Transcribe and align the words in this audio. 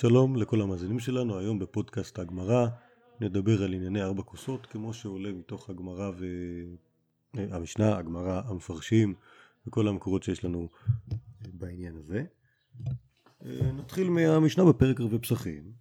שלום 0.00 0.36
לכל 0.36 0.60
המאזינים 0.60 0.98
שלנו, 0.98 1.38
היום 1.38 1.58
בפודקאסט 1.58 2.18
הגמרא 2.18 2.66
נדבר 3.20 3.62
על 3.62 3.74
ענייני 3.74 4.02
ארבע 4.02 4.22
כוסות 4.22 4.66
כמו 4.66 4.94
שעולה 4.94 5.32
מתוך 5.32 5.70
הגמרא 5.70 6.10
והמשנה, 7.34 7.98
הגמרא, 7.98 8.42
המפרשים 8.44 9.14
וכל 9.66 9.88
המקורות 9.88 10.22
שיש 10.22 10.44
לנו 10.44 10.68
בעניין 11.52 11.96
הזה. 11.96 12.24
אה, 13.44 13.72
נתחיל 13.72 14.10
מהמשנה 14.10 14.64
בפרק 14.64 15.00
רבי 15.00 15.18
פסחים. 15.18 15.72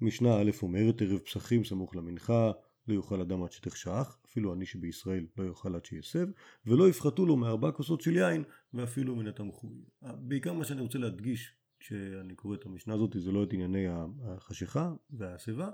משנה 0.00 0.40
א' 0.40 0.50
אומרת 0.62 1.02
ערב 1.02 1.18
פסחים 1.18 1.64
סמוך 1.64 1.96
למנחה 1.96 2.50
לא 2.88 2.94
יאכל 2.94 3.20
אדם 3.20 3.42
עד 3.42 3.52
שתחשך, 3.52 4.16
אפילו 4.26 4.52
עני 4.52 4.66
שבישראל 4.66 5.26
לא 5.38 5.44
יאכל 5.44 5.74
עד 5.74 5.84
שיסב, 5.84 6.26
ולא 6.66 6.88
יפחתו 6.88 7.26
לו 7.26 7.36
מארבע 7.36 7.70
כוסות 7.70 8.00
של 8.00 8.16
יין 8.16 8.44
ואפילו 8.74 9.16
מן 9.16 9.26
התמחוי. 9.26 9.76
בעיקר 10.02 10.52
מה 10.52 10.64
שאני 10.64 10.80
רוצה 10.80 10.98
להדגיש 10.98 11.57
כשאני 11.80 12.34
קורא 12.34 12.56
את 12.56 12.66
המשנה 12.66 12.94
הזאת 12.94 13.16
זה 13.18 13.32
לא 13.32 13.44
את 13.44 13.52
ענייני 13.52 13.86
החשיכה 14.22 14.92
והשיבה, 15.10 15.70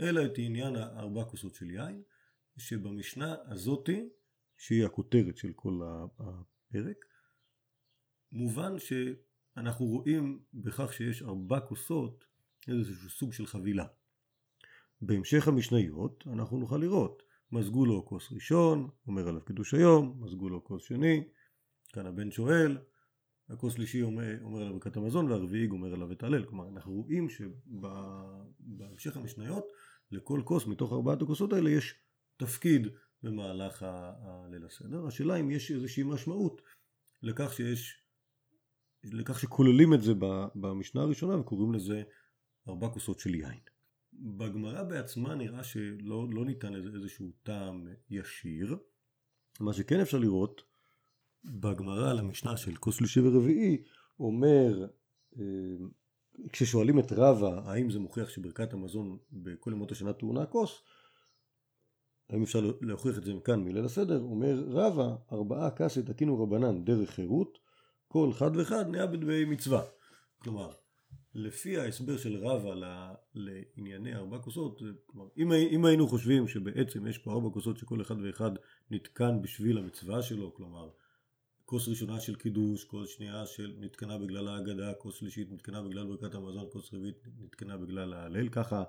אלא 0.00 0.24
את 0.24 0.32
עניין 0.36 0.76
הארבע 0.76 1.24
כוסות 1.24 1.54
של 1.54 1.70
יין, 1.70 2.02
שבמשנה 2.58 3.34
הזאתי, 3.46 4.08
שהיא 4.56 4.86
הכותרת 4.86 5.36
של 5.36 5.52
כל 5.52 5.80
הפרק, 6.18 7.04
מובן 8.32 8.72
שאנחנו 8.78 9.86
רואים 9.86 10.42
בכך 10.54 10.92
שיש 10.92 11.22
ארבע 11.22 11.60
כוסות 11.60 12.24
איזשהו 12.68 13.10
סוג 13.10 13.32
של 13.32 13.46
חבילה. 13.46 13.86
בהמשך 15.00 15.48
המשניות 15.48 16.24
אנחנו 16.26 16.58
נוכל 16.58 16.76
לראות 16.76 17.22
מזגו 17.52 17.86
לו 17.86 18.06
כוס 18.06 18.32
ראשון, 18.32 18.88
אומר 19.06 19.28
עליו 19.28 19.44
קידוש 19.44 19.74
היום, 19.74 20.24
מזגו 20.24 20.48
לו 20.48 20.64
כוס 20.64 20.82
שני, 20.82 21.28
כאן 21.92 22.06
הבן 22.06 22.30
שואל, 22.30 22.78
הכוס 23.48 23.74
שלישי 23.74 24.02
אומר, 24.02 24.42
אומר 24.42 24.60
עליו 24.60 24.72
ברכת 24.72 24.96
המזון 24.96 25.30
והרביעי 25.30 25.66
גומר 25.66 25.92
עליו 25.92 26.12
את 26.12 26.22
ההלל. 26.22 26.44
כלומר 26.44 26.68
אנחנו 26.68 26.92
רואים 26.92 27.28
שבהמשך 27.28 29.16
המשניות 29.16 29.64
לכל 30.10 30.40
כוס 30.44 30.66
מתוך 30.66 30.92
ארבעת 30.92 31.22
הכוסות 31.22 31.52
האלה 31.52 31.70
יש 31.70 31.94
תפקיד 32.36 32.88
במהלך 33.22 33.86
הליל 33.88 34.64
הסדר. 34.64 35.06
השאלה 35.06 35.36
אם 35.36 35.50
יש 35.50 35.70
איזושהי 35.70 36.02
משמעות 36.02 36.62
לכך 37.22 37.52
שיש, 37.52 38.02
לכך 39.04 39.40
שכוללים 39.40 39.94
את 39.94 40.02
זה 40.02 40.12
במשנה 40.54 41.02
הראשונה 41.02 41.36
וקוראים 41.36 41.72
לזה 41.72 42.02
ארבע 42.68 42.88
כוסות 42.88 43.18
של 43.18 43.34
יין. 43.34 43.60
בגמרא 44.12 44.82
בעצמה 44.82 45.34
נראה 45.34 45.64
שלא 45.64 46.26
לא 46.30 46.44
ניתן 46.44 46.74
איזשהו 46.74 47.32
טעם 47.42 47.86
ישיר. 48.10 48.76
מה 49.60 49.72
שכן 49.72 50.00
אפשר 50.00 50.18
לראות 50.18 50.62
בגמרא 51.46 52.10
על 52.10 52.18
המשנה 52.18 52.56
של 52.56 52.76
כוס 52.76 52.96
שלישי 52.96 53.20
ורביעי 53.20 53.82
אומר 54.20 54.86
אה, 55.38 55.42
כששואלים 56.52 56.98
את 56.98 57.12
רבא 57.12 57.70
האם 57.70 57.90
זה 57.90 57.98
מוכיח 57.98 58.28
שברכת 58.28 58.72
המזון 58.72 59.18
בכל 59.32 59.72
ימות 59.72 59.92
השנה 59.92 60.12
טעונה 60.12 60.46
כוס? 60.46 60.82
האם 62.30 62.42
אפשר 62.42 62.70
להוכיח 62.80 63.18
את 63.18 63.24
זה 63.24 63.34
מכאן 63.34 63.64
מליל 63.64 63.84
הסדר? 63.84 64.20
אומר 64.20 64.64
רבא 64.68 65.16
ארבעה 65.32 65.70
כסי 65.70 66.02
תקינו 66.02 66.42
רבנן 66.42 66.84
דרך 66.84 67.10
חירות 67.10 67.58
כל 68.08 68.32
חד 68.32 68.50
וחד 68.56 68.88
נהיה 68.88 69.06
בדמי 69.06 69.44
מצווה. 69.44 69.82
כלומר 70.38 70.72
לפי 71.34 71.78
ההסבר 71.78 72.16
של 72.16 72.36
רבא 72.36 72.74
לענייני 73.34 74.14
ארבע 74.14 74.38
כוסות, 74.38 74.82
כלומר, 75.06 75.28
אם, 75.38 75.52
אם 75.52 75.84
היינו 75.84 76.08
חושבים 76.08 76.48
שבעצם 76.48 77.06
יש 77.06 77.18
פה 77.18 77.32
ארבע 77.32 77.50
כוסות 77.50 77.78
שכל 77.78 78.00
אחד 78.00 78.14
ואחד 78.22 78.50
נתקן 78.90 79.42
בשביל 79.42 79.78
המצווה 79.78 80.22
שלו, 80.22 80.54
כלומר 80.54 80.90
כוס 81.66 81.88
ראשונה 81.88 82.20
של 82.20 82.34
קידוש, 82.34 82.84
כוס 82.84 83.10
שנייה 83.10 83.46
של 83.46 83.74
נתקנה 83.78 84.18
בגלל 84.18 84.48
ההגדה, 84.48 84.94
כוס 84.94 85.14
שלישית 85.14 85.52
נתקנה 85.52 85.82
בגלל 85.82 86.06
ברכת 86.06 86.34
המזון, 86.34 86.66
כוס 86.72 86.94
רביעית 86.94 87.16
נתקנה 87.38 87.76
בגלל 87.76 88.12
ההלל, 88.12 88.48
ככה 88.48 88.84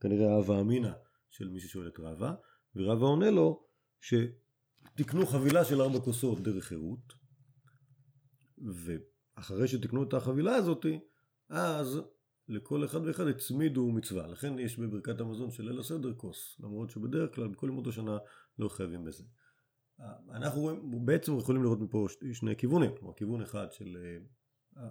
כנראה 0.00 0.34
הווה 0.34 0.60
אמינא 0.60 0.92
של 1.30 1.48
מי 1.48 1.60
ששואל 1.60 1.88
את 1.88 2.00
רבא, 2.00 2.34
ורבא 2.76 3.06
עונה 3.06 3.30
לו 3.30 3.66
שתקנו 4.00 5.26
חבילה 5.26 5.64
של 5.64 5.80
ארבע 5.80 6.00
כוסות 6.00 6.40
דרך 6.42 6.64
חירות, 6.64 7.12
ואחרי 8.58 9.68
שתקנו 9.68 10.02
את 10.02 10.14
החבילה 10.14 10.54
הזאתי, 10.54 11.00
אז 11.48 12.00
לכל 12.48 12.84
אחד 12.84 13.00
ואחד 13.06 13.26
הצמידו 13.26 13.92
מצווה, 13.92 14.26
לכן 14.26 14.58
יש 14.58 14.78
בברכת 14.78 15.20
המזון 15.20 15.50
של 15.50 15.62
ליל 15.62 15.80
הסדר 15.80 16.14
כוס, 16.14 16.56
למרות 16.60 16.90
שבדרך 16.90 17.34
כלל 17.34 17.48
בכל 17.48 17.66
ימות 17.68 17.86
השנה 17.86 18.18
לא 18.58 18.68
חייבים 18.68 19.04
בזה. 19.04 19.24
אנחנו 20.30 20.60
רואים, 20.60 21.06
בעצם 21.06 21.38
יכולים 21.38 21.62
לראות 21.62 21.80
מפה 21.80 22.06
שני 22.32 22.56
כיוונים, 22.56 22.90
כלומר 22.98 23.14
כיוון 23.14 23.42
אחד 23.42 23.72
של 23.72 23.96
אה, 24.76 24.88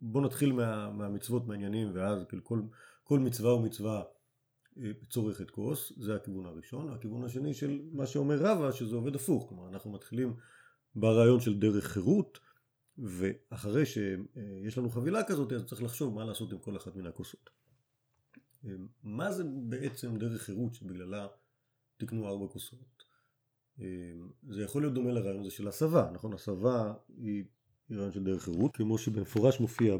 בוא 0.00 0.22
נתחיל 0.22 0.52
מה, 0.52 0.90
מהמצוות 0.90 1.46
מעניינים 1.46 1.90
ואז 1.94 2.24
כאילו 2.28 2.44
כל, 2.44 2.62
כל 3.02 3.18
מצווה 3.18 3.54
ומצווה 3.54 4.02
אה, 4.78 4.90
צורכת 5.10 5.50
כוס, 5.50 5.92
זה 5.96 6.16
הכיוון 6.16 6.46
הראשון, 6.46 6.92
הכיוון 6.92 7.24
השני 7.24 7.54
של 7.54 7.80
מה 7.92 8.06
שאומר 8.06 8.38
רבא 8.38 8.72
שזה 8.72 8.96
עובד 8.96 9.14
הפוך, 9.14 9.48
כלומר 9.48 9.68
אנחנו 9.68 9.92
מתחילים 9.92 10.36
ברעיון 10.94 11.40
של 11.40 11.58
דרך 11.58 11.84
חירות 11.84 12.38
ואחרי 12.98 13.86
שיש 13.86 14.78
לנו 14.78 14.90
חבילה 14.90 15.24
כזאת 15.24 15.52
אז 15.52 15.64
צריך 15.64 15.82
לחשוב 15.82 16.14
מה 16.14 16.24
לעשות 16.24 16.52
עם 16.52 16.58
כל 16.58 16.76
אחת 16.76 16.96
מן 16.96 17.06
הכוסות. 17.06 17.50
מה 19.02 19.32
זה 19.32 19.44
בעצם 19.68 20.16
דרך 20.16 20.42
חירות 20.42 20.74
שבגללה 20.74 21.26
תקנו 21.96 22.28
ארבע 22.28 22.48
כוסות? 22.48 23.05
זה 24.48 24.62
יכול 24.62 24.82
להיות 24.82 24.94
דומה 24.94 25.12
לרעיון 25.12 25.40
הזה 25.40 25.50
של 25.50 25.68
הסבה, 25.68 26.10
נכון? 26.14 26.32
הסבה 26.32 26.92
היא 27.18 27.44
רעיון 27.90 28.12
של 28.12 28.24
דרך 28.24 28.42
חירות, 28.42 28.76
כמו 28.76 28.98
שבמפורש 28.98 29.60
מופיע 29.60 29.96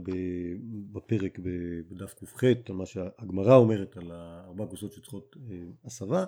בפרק 0.92 1.38
בדף 1.90 2.14
ק"ח, 2.14 2.44
על 2.44 2.74
מה 2.74 2.86
שהגמרא 2.86 3.56
אומרת 3.56 3.96
על 3.96 4.12
ארבע 4.12 4.66
כוסות 4.66 4.92
שצריכות 4.92 5.36
הסבה, 5.84 6.24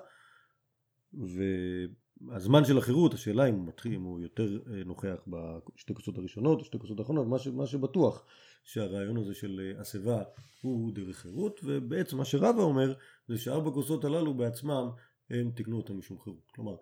הזמן 2.30 2.64
של 2.64 2.78
החירות, 2.78 3.14
השאלה 3.14 3.48
אם 3.48 3.54
הוא 3.54 3.66
מתחיל, 3.66 3.94
אם 3.94 4.02
הוא 4.02 4.20
יותר 4.20 4.58
אה, 4.72 4.84
נוכח 4.84 5.24
בשתי 5.26 5.94
כוסות 5.94 6.18
הראשונות 6.18 6.60
או 6.60 6.64
שתי 6.64 6.78
כוסות 6.78 6.98
האחרונות, 6.98 7.26
מה, 7.26 7.36
מה 7.52 7.66
שבטוח 7.66 8.24
שהרעיון 8.64 9.16
הזה 9.16 9.34
של 9.34 9.60
אה, 9.60 9.80
הסבה 9.80 10.22
הוא 10.62 10.92
דרך 10.94 11.16
חירות, 11.16 11.60
ובעצם 11.64 12.16
מה 12.16 12.24
שרבא 12.24 12.62
אומר 12.62 12.94
זה 13.28 13.38
שארבע 13.38 13.70
כוסות 13.70 14.04
הללו 14.04 14.34
בעצמם 14.34 14.88
הם 15.30 15.50
תיקנו 15.50 15.76
אותם 15.76 15.98
משום 15.98 16.18
חירות. 16.20 16.52
כלומר, 16.54 16.76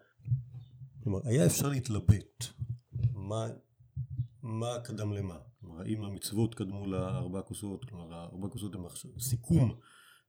כלומר 1.06 1.20
היה 1.24 1.46
אפשר 1.46 1.68
להתלבט 1.68 2.44
מה, 3.12 3.46
מה 4.42 4.80
קדם 4.84 5.12
למה. 5.12 5.38
כלומר, 5.60 5.80
האם 5.80 6.04
המצוות 6.04 6.54
קדמו 6.54 6.86
לארבע 6.86 7.42
כוסות, 7.42 7.84
כלומר 7.84 8.14
ארבע 8.14 8.48
כוסות 8.48 8.74
הם 8.74 8.84
סיכום 9.18 9.74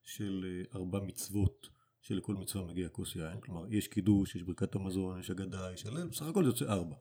של 0.03 0.45
אה, 0.45 0.79
ארבע 0.79 0.99
מצוות 0.99 1.69
שלכל 2.01 2.35
מצווה 2.35 2.65
מגיע 2.65 2.89
כוס 2.89 3.15
יין, 3.15 3.41
כלומר 3.41 3.73
יש 3.73 3.87
קידוש, 3.87 4.35
יש 4.35 4.43
ברכת 4.43 4.75
המזון, 4.75 5.19
יש 5.19 5.31
אגדה, 5.31 5.73
יש 5.73 5.85
הלל, 5.85 6.07
בסך 6.07 6.25
הכל 6.25 6.43
זה 6.43 6.49
יוצא 6.49 6.65
ארבע. 6.65 6.95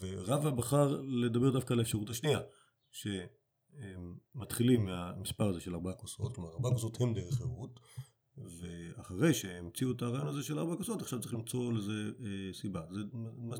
ורבא 0.00 0.50
בחר 0.50 1.00
לדבר 1.00 1.50
דווקא 1.50 1.72
על 1.72 1.78
האפשרות 1.78 2.10
השנייה, 2.10 2.40
שמתחילים 2.90 4.84
מהמספר 4.84 5.48
הזה 5.48 5.60
של 5.60 5.74
ארבע 5.74 5.92
כוסות, 5.92 6.34
כלומר 6.34 6.50
ארבע 6.50 6.70
כוסות 6.70 7.00
הם 7.00 7.14
דרך 7.14 7.34
חירות, 7.34 7.80
ואחרי 8.60 9.34
שהמציאו 9.34 9.90
את 9.90 10.02
הרעיון 10.02 10.26
הזה 10.26 10.42
של 10.42 10.58
ארבע 10.58 10.76
כוסות, 10.76 11.02
עכשיו 11.02 11.20
צריך 11.20 11.34
למצוא 11.34 11.72
לזה 11.72 12.10
אה, 12.20 12.54
סיבה. 12.54 12.80
זה 12.90 13.00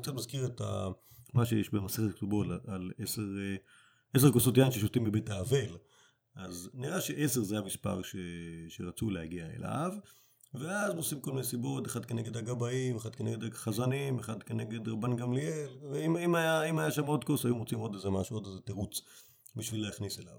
קצת 0.01 0.13
מזכיר 0.13 0.45
את 0.45 0.61
ה, 0.61 0.87
מה 1.33 1.45
שיש 1.45 1.73
במסכת 1.73 2.15
כתובו 2.15 2.41
על, 2.41 2.59
על 2.67 2.91
עשר, 2.99 3.21
אה, 3.21 3.55
עשר 4.13 4.31
כוסות 4.31 4.57
יין 4.57 4.71
ששותים 4.71 5.03
בבית 5.03 5.29
האבל. 5.29 5.77
אז 6.35 6.69
נראה 6.73 7.01
שעשר 7.01 7.43
זה 7.43 7.57
המספר 7.57 8.01
ש, 8.01 8.15
שרצו 8.69 9.09
להגיע 9.09 9.45
אליו. 9.45 9.91
ואז 10.53 10.93
עושים 10.95 11.21
כל 11.21 11.31
מיני 11.31 11.43
סיבות, 11.43 11.87
אחד 11.87 12.05
כנגד 12.05 12.37
הגבאים, 12.37 12.95
אחד 12.95 13.15
כנגד 13.15 13.53
החזנים, 13.53 14.19
אחד 14.19 14.43
כנגד 14.43 14.87
רבן 14.87 15.15
גמליאל, 15.15 15.69
ואם 15.91 16.17
אם 16.17 16.35
היה, 16.35 16.63
אם 16.63 16.79
היה 16.79 16.91
שם 16.91 17.05
עוד 17.05 17.23
כוס 17.23 17.45
היו 17.45 17.55
מוצאים 17.55 17.79
עוד 17.79 17.93
איזה 17.95 18.09
משהו, 18.09 18.35
עוד 18.35 18.45
איזה 18.45 18.59
תירוץ 18.59 19.01
בשביל 19.55 19.83
להכניס 19.83 20.19
אליו. 20.19 20.37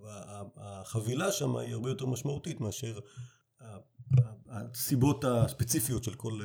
החבילה 0.56 1.32
שם 1.32 1.56
היא 1.56 1.74
הרבה 1.74 1.88
יותר 1.88 2.06
משמעותית 2.06 2.60
מאשר 2.60 2.98
הסיבות 4.48 5.24
הספציפיות 5.24 6.04
של 6.04 6.14
כל, 6.14 6.40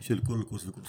של 0.00 0.20
כל 0.26 0.42
כוס 0.48 0.66
וכוס. 0.66 0.88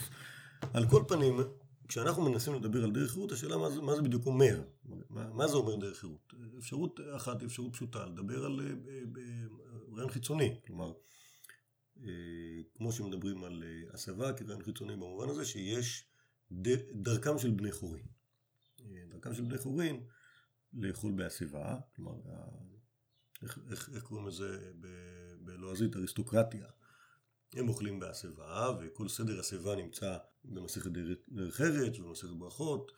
על 0.74 0.90
כל 0.90 1.04
פנים, 1.08 1.40
כשאנחנו 1.88 2.30
מנסים 2.30 2.54
לדבר 2.54 2.84
על 2.84 2.92
דרך 2.92 3.12
חירות, 3.12 3.32
השאלה 3.32 3.58
מה 3.58 3.70
זה, 3.70 3.82
מה 3.82 3.96
זה 3.96 4.02
בדיוק 4.02 4.26
אומר, 4.26 4.64
מה, 5.10 5.34
מה 5.34 5.48
זה 5.48 5.58
אומר 5.58 5.76
דרך 5.76 6.00
חירות. 6.00 6.34
אפשרות 6.60 7.00
אחת 7.16 7.40
היא 7.40 7.48
אפשרות 7.48 7.74
פשוטה, 7.74 8.06
לדבר 8.06 8.46
על 8.46 8.60
רעיון 9.94 10.10
חיצוני, 10.10 10.56
כלומר 10.68 10.94
אה, 12.04 12.08
כמו 12.76 12.92
שמדברים 12.92 13.44
על 13.44 13.64
אה, 13.64 13.94
הסבה 13.94 14.34
כרעיון 14.34 14.64
חיצוני 14.64 14.94
במובן 14.94 15.30
הזה 15.30 15.46
שיש 15.46 16.06
דרכם 16.94 17.38
של 17.38 17.52
בני 17.52 17.72
חורין. 17.72 18.06
אה, 18.80 19.02
דרכם 19.10 19.34
של 19.34 19.42
בני 19.42 19.58
חורין 19.58 20.04
לאכול 20.74 21.14
בהסבה, 21.16 21.78
כלומר 21.96 22.14
איך, 23.44 23.60
איך, 23.72 23.90
איך 23.96 24.04
קוראים 24.04 24.28
לזה 24.28 24.72
בלועזית 25.46 25.96
אריסטוקרטיה. 25.96 26.68
הם 27.54 27.70
אוכלים 27.70 28.00
בהסבה, 28.00 28.78
וכל 28.80 29.08
סדר 29.08 29.40
השיבה 29.40 29.76
נמצא 29.76 30.18
במסכת 30.46 30.92
דרך 31.30 31.62
ארץ 31.62 32.00
ובמסכת 32.00 32.30
ברכות, 32.30 32.92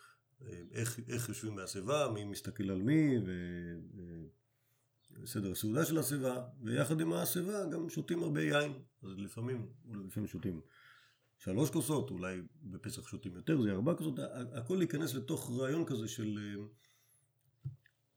איך, 0.72 1.00
איך 1.08 1.30
יושבים 1.30 1.56
בהסבה, 1.56 2.12
מי 2.14 2.24
מסתכל 2.24 2.70
על 2.70 2.82
מי, 2.82 3.18
וסדר 5.22 5.52
הסעודה 5.52 5.86
של 5.86 5.98
השיבה, 5.98 6.44
ויחד 6.62 7.02
עם 7.02 7.14
השיבה 7.14 7.66
גם 7.66 7.90
שותים 7.90 8.24
הרבה 8.24 8.42
יין, 8.42 8.74
אז 9.04 9.10
לפעמים, 9.18 9.68
לפעמים 10.08 10.28
שותים 10.28 10.62
שלוש 11.38 11.70
כוסות, 11.70 12.10
אולי 12.10 12.42
בפסח 12.64 13.08
שותים 13.08 13.36
יותר, 13.36 13.62
זה 13.62 13.72
ארבע 13.72 13.94
כוסות, 13.94 14.20
הכל 14.54 14.76
להיכנס 14.76 15.14
לתוך 15.14 15.52
רעיון 15.60 15.86
כזה 15.86 16.08
של, 16.08 16.58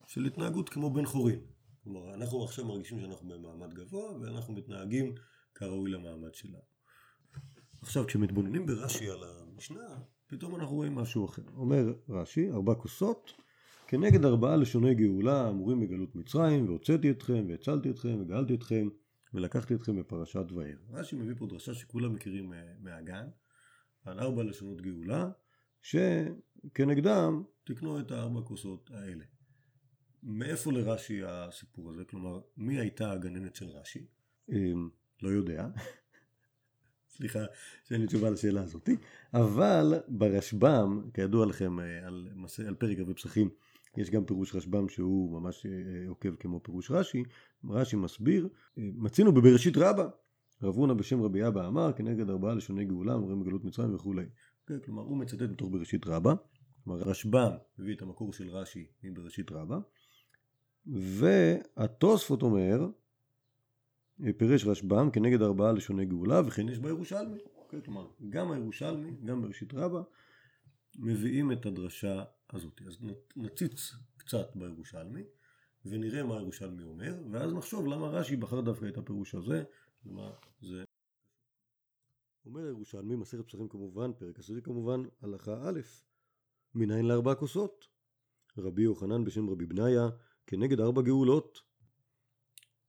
של 0.06 0.24
התנהגות 0.24 0.68
כמו 0.68 0.90
בן 0.90 1.06
חורין. 1.06 1.40
כלומר, 1.92 2.14
אנחנו 2.14 2.44
עכשיו 2.44 2.64
מרגישים 2.64 3.00
שאנחנו 3.00 3.28
במעמד 3.28 3.74
גבוה, 3.74 4.12
ואנחנו 4.20 4.54
מתנהגים 4.54 5.14
כראוי 5.54 5.90
למעמד 5.90 6.34
שלנו. 6.34 6.62
עכשיו, 7.82 8.06
כשמתבוננים 8.06 8.66
ברש"י 8.66 9.10
על 9.10 9.18
המשנה, 9.24 9.98
פתאום 10.26 10.56
אנחנו 10.56 10.74
רואים 10.74 10.94
משהו 10.94 11.24
אחר. 11.24 11.42
אומר 11.56 11.94
רש"י, 12.08 12.50
ארבע 12.50 12.74
כוסות, 12.74 13.32
כנגד 13.86 14.24
ארבעה 14.24 14.56
לשוני 14.56 14.94
גאולה 14.94 15.48
אמורים 15.48 15.80
בגלות 15.80 16.16
מצרים, 16.16 16.68
והוצאתי 16.68 17.10
אתכם, 17.10 17.44
והצלתי 17.48 17.90
אתכם, 17.90 18.20
וגאלתי 18.20 18.54
אתכם, 18.54 18.88
ולקחתי 19.34 19.74
אתכם 19.74 19.96
בפרשת 19.96 20.52
ואר. 20.54 20.76
רש"י 20.90 21.16
מביא 21.16 21.34
פה 21.38 21.46
דרשה 21.46 21.74
שכולם 21.74 22.14
מכירים 22.14 22.52
מהגן, 22.80 23.26
על 24.04 24.20
ארבע 24.20 24.42
לשונות 24.42 24.80
גאולה, 24.80 25.30
שכנגדם 25.82 27.42
תקנו 27.64 28.00
את 28.00 28.10
הארבע 28.10 28.40
כוסות 28.40 28.90
האלה. 28.94 29.24
מאיפה 30.22 30.72
לרש"י 30.72 31.20
הסיפור 31.24 31.90
הזה? 31.90 32.04
כלומר, 32.04 32.40
מי 32.56 32.80
הייתה 32.80 33.12
הגננת 33.12 33.56
של 33.56 33.68
רש"י? 33.68 34.06
לא 35.22 35.28
יודע. 35.28 35.68
סליחה 37.08 37.38
שאין 37.84 38.00
לי 38.00 38.06
תשובה 38.06 38.30
לשאלה 38.30 38.62
הזאתי. 38.62 38.96
אבל 39.34 39.94
ברשב"ם, 40.08 41.02
כידוע 41.14 41.46
לכם, 41.46 41.78
על, 41.78 42.28
על 42.66 42.74
פרק 42.74 42.98
אבי 42.98 43.14
פסחים, 43.14 43.50
יש 43.96 44.10
גם 44.10 44.24
פירוש 44.24 44.54
רשב"ם 44.54 44.88
שהוא 44.88 45.40
ממש 45.40 45.66
עוקב 46.08 46.34
כמו 46.34 46.60
פירוש 46.62 46.90
רש"י. 46.90 47.22
רש"י 47.68 47.96
מסביר, 47.96 48.48
מצינו 48.76 49.32
בבראשית 49.32 49.76
רבה. 49.76 50.08
רב 50.62 50.92
בשם 50.92 51.22
רבי 51.22 51.46
אבא 51.46 51.68
אמר, 51.68 51.92
כנגד 51.92 52.30
ארבעה 52.30 52.54
לשוני 52.54 52.84
גאולה, 52.84 53.14
אומרים 53.14 53.40
בגלות 53.40 53.64
מצרים 53.64 53.94
וכולי. 53.94 54.24
כן, 54.66 54.78
כלומר, 54.80 55.02
הוא 55.02 55.16
מצטט 55.16 55.42
מתוך 55.42 55.68
בראשית 55.72 56.06
רבה. 56.06 56.34
כלומר, 56.84 57.00
רשב"ם 57.00 57.50
מביא 57.78 57.94
את 57.94 58.02
המקור 58.02 58.32
של 58.32 58.48
רש"י 58.48 58.86
מבראשית 59.02 59.52
רבה. 59.52 59.78
והתוספות 60.86 62.42
אומר, 62.42 62.88
פירש 64.36 64.64
רשב"ם 64.66 65.10
כנגד 65.10 65.42
ארבעה 65.42 65.72
לשוני 65.72 66.06
גאולה 66.06 66.40
וכן 66.46 66.68
יש 66.68 66.78
בירושלמי. 66.78 67.38
אוקיי? 67.56 67.82
כלומר, 67.84 68.06
גם 68.28 68.52
הירושלמי, 68.52 69.10
גם 69.24 69.42
בראשית 69.42 69.74
רבה, 69.74 70.02
מביאים 70.98 71.52
את 71.52 71.66
הדרשה 71.66 72.24
הזאת. 72.50 72.82
אז 72.86 72.96
נציץ 73.36 73.92
קצת 74.16 74.56
בירושלמי, 74.56 75.22
ונראה 75.84 76.22
מה 76.22 76.36
הירושלמי 76.36 76.82
אומר, 76.82 77.14
ואז 77.30 77.52
נחשוב 77.52 77.86
למה 77.86 78.06
רש"י 78.06 78.36
בחר 78.36 78.60
דווקא 78.60 78.88
את 78.88 78.98
הפירוש 78.98 79.34
הזה, 79.34 79.64
ומה 80.06 80.30
זה. 80.62 80.84
אומר 82.46 82.64
הירושלמי, 82.64 83.16
מסכת 83.16 83.46
פסחים 83.46 83.68
כמובן, 83.68 84.12
פרק 84.18 84.38
עשירי 84.38 84.62
כמובן, 84.62 85.02
הלכה 85.22 85.68
א', 85.68 85.80
מנין 86.74 87.08
לארבע 87.08 87.34
כוסות? 87.34 87.84
רבי 88.58 88.82
יוחנן 88.82 89.24
בשם 89.24 89.50
רבי 89.50 89.66
בניה, 89.66 90.08
כנגד 90.50 90.80
ארבע 90.80 91.02
גאולות. 91.02 91.60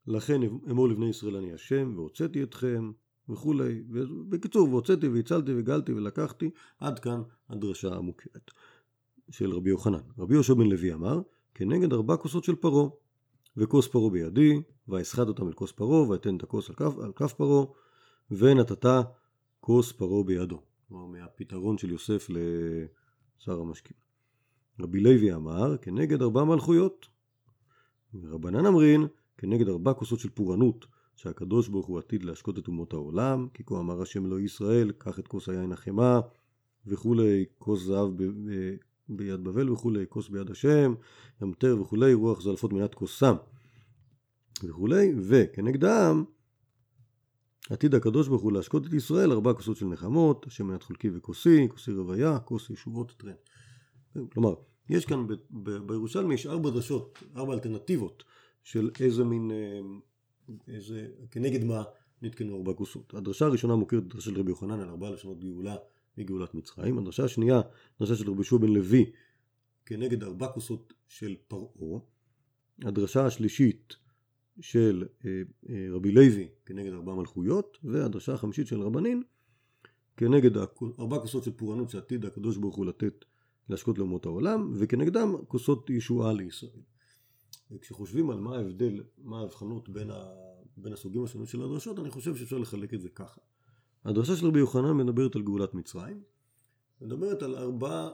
לכן 0.08 0.42
אמור 0.72 0.90
לבני 0.90 1.10
ישראל 1.10 1.36
אני 1.36 1.54
השם, 1.54 1.94
והוצאתי 1.96 2.44
אתכם, 2.44 2.92
וכולי. 3.30 3.84
בקיצור, 4.30 4.70
והוצאתי 4.70 5.08
והצלתי 5.08 5.52
וגלתי 5.58 5.94
ולקחתי, 5.94 6.50
עד 6.80 7.00
כאן 7.00 7.22
הדרשה 7.50 7.94
המוכרת 7.96 8.52
של 9.30 9.52
רבי 9.52 9.70
יוחנן. 9.70 10.00
רבי 10.18 10.34
יהושע 10.34 10.54
בן 10.54 10.70
לוי 10.70 10.94
אמר, 10.94 11.22
כנגד 11.54 11.94
ארבע 11.94 12.18
כוסות 12.18 12.44
של 12.44 12.56
פרעה, 12.56 12.90
וכוס 13.58 13.88
פרעה 13.88 14.10
בידי, 14.10 14.62
ואסחט 14.88 15.28
אותם 15.28 15.48
אל 15.48 15.54
כוס 15.54 15.72
פרעה, 15.72 16.10
ואתן 16.10 16.38
את 16.38 16.44
הכוס 16.44 16.70
על 16.70 16.76
כף, 16.76 16.94
כף 17.16 17.34
פרעה, 17.34 17.66
ונתת 18.32 18.86
כוס 19.60 19.92
פרעה 19.92 20.24
בידו. 20.24 20.62
כלומר, 20.88 21.06
מהפתרון 21.06 21.78
של 21.78 21.92
יוסף 21.92 22.28
לשר 22.30 23.60
המשקים. 23.62 23.98
רבי 24.80 25.00
לוי 25.00 25.34
אמר, 25.34 25.78
כנגד 25.78 26.22
ארבע 26.22 26.44
מלכויות. 26.44 27.21
ורבנן 28.14 28.66
אמרין, 28.66 29.08
כנגד 29.38 29.70
ארבע 29.70 29.94
כוסות 29.94 30.20
של 30.20 30.30
פורענות, 30.30 30.86
שהקדוש 31.16 31.68
ברוך 31.68 31.88
הוא 31.88 32.00
עתיד 32.00 32.24
להשקות 32.24 32.60
את 32.60 32.68
אומות 32.68 32.94
העולם, 32.94 33.48
כי 33.54 33.64
כה 33.66 33.80
אמר 33.80 34.02
השם 34.02 34.26
אלוהי 34.26 34.44
ישראל, 34.44 34.92
קח 34.98 35.20
את 35.20 35.28
כוס 35.28 35.50
היין 35.50 35.72
החמה, 35.72 36.20
וכולי, 36.88 37.46
כוס 37.58 37.84
זהב 37.84 38.10
ב- 38.16 38.24
ב- 38.24 38.76
ביד 39.10 39.44
בבל 39.44 39.70
וכולי, 39.70 40.06
כוס 40.10 40.30
ביד 40.30 40.52
השם, 40.52 40.94
ימטר 41.42 41.78
וכולי, 41.82 42.14
רוח 42.14 42.42
זלפות 42.42 42.74
מנת 42.74 42.94
כוסם, 42.94 43.36
וכולי, 44.64 45.14
וכנגדם, 45.28 46.24
עתיד 47.70 47.96
הקדוש 47.96 48.28
ברוך 48.28 48.42
הוא 48.42 48.52
להשקות 48.52 48.88
את 48.88 48.94
ישראל 48.94 49.32
ארבע 49.32 49.54
כוסות 49.54 49.78
של 49.78 49.86
נחמות, 49.86 50.48
השם 50.48 50.68
מנת 50.68 50.84
חלקי 50.84 51.10
וכוסי, 51.14 51.68
כוסי 51.70 51.92
רוויה, 51.92 52.40
כוס 52.40 52.70
ישובות 52.70 53.14
טרן. 53.18 53.34
כלומר, 54.34 54.54
יש 54.90 55.06
כאן 55.06 55.28
ב- 55.28 55.34
ב- 55.52 55.88
בירושלמי 55.88 56.34
יש 56.34 56.48
ארבע 56.48 56.70
דרשות, 56.70 57.20
ארבע 57.36 57.54
אלטרנטיבות 57.54 58.24
של 58.64 58.90
איזה 59.00 59.24
מין, 59.24 59.52
איזה, 60.68 61.08
כנגד 61.32 61.64
מה 61.64 61.84
נתקנו 62.22 62.58
ארבע 62.58 62.74
כוסות. 62.74 63.14
הדרשה 63.14 63.46
הראשונה 63.46 63.76
מוכרת 63.76 64.08
דרשה 64.08 64.32
של 64.32 64.40
רבי 64.40 64.50
יוחנן 64.50 64.80
על 64.80 64.90
ארבע 64.90 65.10
לשונות 65.10 65.40
גאולה 65.40 65.76
מגאולת 66.18 66.54
מצרים. 66.54 66.98
הדרשה 66.98 67.24
השנייה, 67.24 67.62
דרשה 68.00 68.16
של 68.16 68.30
רבי 68.30 68.36
יהושע 68.36 68.58
בן 68.58 68.68
לוי 68.68 69.12
כנגד 69.86 70.24
ארבע 70.24 70.48
כוסות 70.48 70.94
של 71.08 71.36
פרעה. 71.48 72.00
הדרשה 72.82 73.26
השלישית 73.26 73.96
של 74.60 75.06
רבי 75.92 76.12
לוי 76.12 76.48
כנגד 76.66 76.94
ארבע 76.94 77.16
מלכויות, 77.16 77.78
והדרשה 77.84 78.34
החמישית 78.34 78.68
של 78.68 78.82
רבנין 78.82 79.24
כנגד 80.18 80.58
ארבע 81.00 81.20
כוסות 81.20 81.44
של 81.44 81.52
פורענות 81.52 81.90
שעתיד 81.90 82.26
הקדוש 82.26 82.58
ברוך 82.58 82.76
הוא 82.76 82.86
לתת 82.86 83.26
להשקות 83.70 83.98
לאומות 83.98 84.26
העולם, 84.26 84.74
וכנגדם 84.80 85.36
כוסות 85.48 85.90
ישועה 85.90 86.34
לישראל. 86.34 86.82
וכשחושבים 87.72 88.30
על 88.30 88.40
מה 88.40 88.56
ההבדל, 88.56 89.04
מה 89.18 89.40
ההבחנות 89.40 89.90
בין, 89.90 90.12
ה... 90.12 90.24
בין 90.78 90.94
הסוגים 90.94 91.24
השונים 91.24 91.48
של 91.48 91.62
הדרשות, 91.62 92.00
אני 92.00 92.10
חושב 92.10 92.36
שאפשר 92.36 92.58
לחלק 92.58 92.94
את 92.94 93.02
זה 93.02 93.10
ככה. 93.10 93.42
הדרשה 94.06 94.36
של 94.36 94.48
רבי 94.48 94.60
יוחנן 94.60 94.98
מדברת 94.98 95.36
על 95.36 95.42
גאולת 95.42 95.74
מצרים, 95.74 96.22
מדברת 97.02 97.44
על 97.44 97.56
ארבעה 97.56 98.10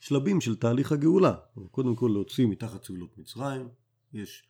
שלבים 0.00 0.40
של 0.40 0.56
תהליך 0.56 0.92
הגאולה. 0.92 1.34
קודם 1.70 1.96
כל 1.96 2.10
להוציא 2.12 2.46
מתחת 2.46 2.84
סבילות 2.84 3.18
מצרים, 3.18 3.68
יש, 4.12 4.48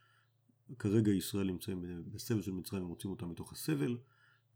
כרגע 0.78 1.12
ישראל 1.12 1.46
נמצאים 1.46 2.04
בסבל 2.12 2.42
של 2.42 2.52
מצרים, 2.52 2.82
הם 2.82 2.88
מוצאים 2.88 3.10
אותם 3.10 3.30
מתוך 3.30 3.52
הסבל, 3.52 3.96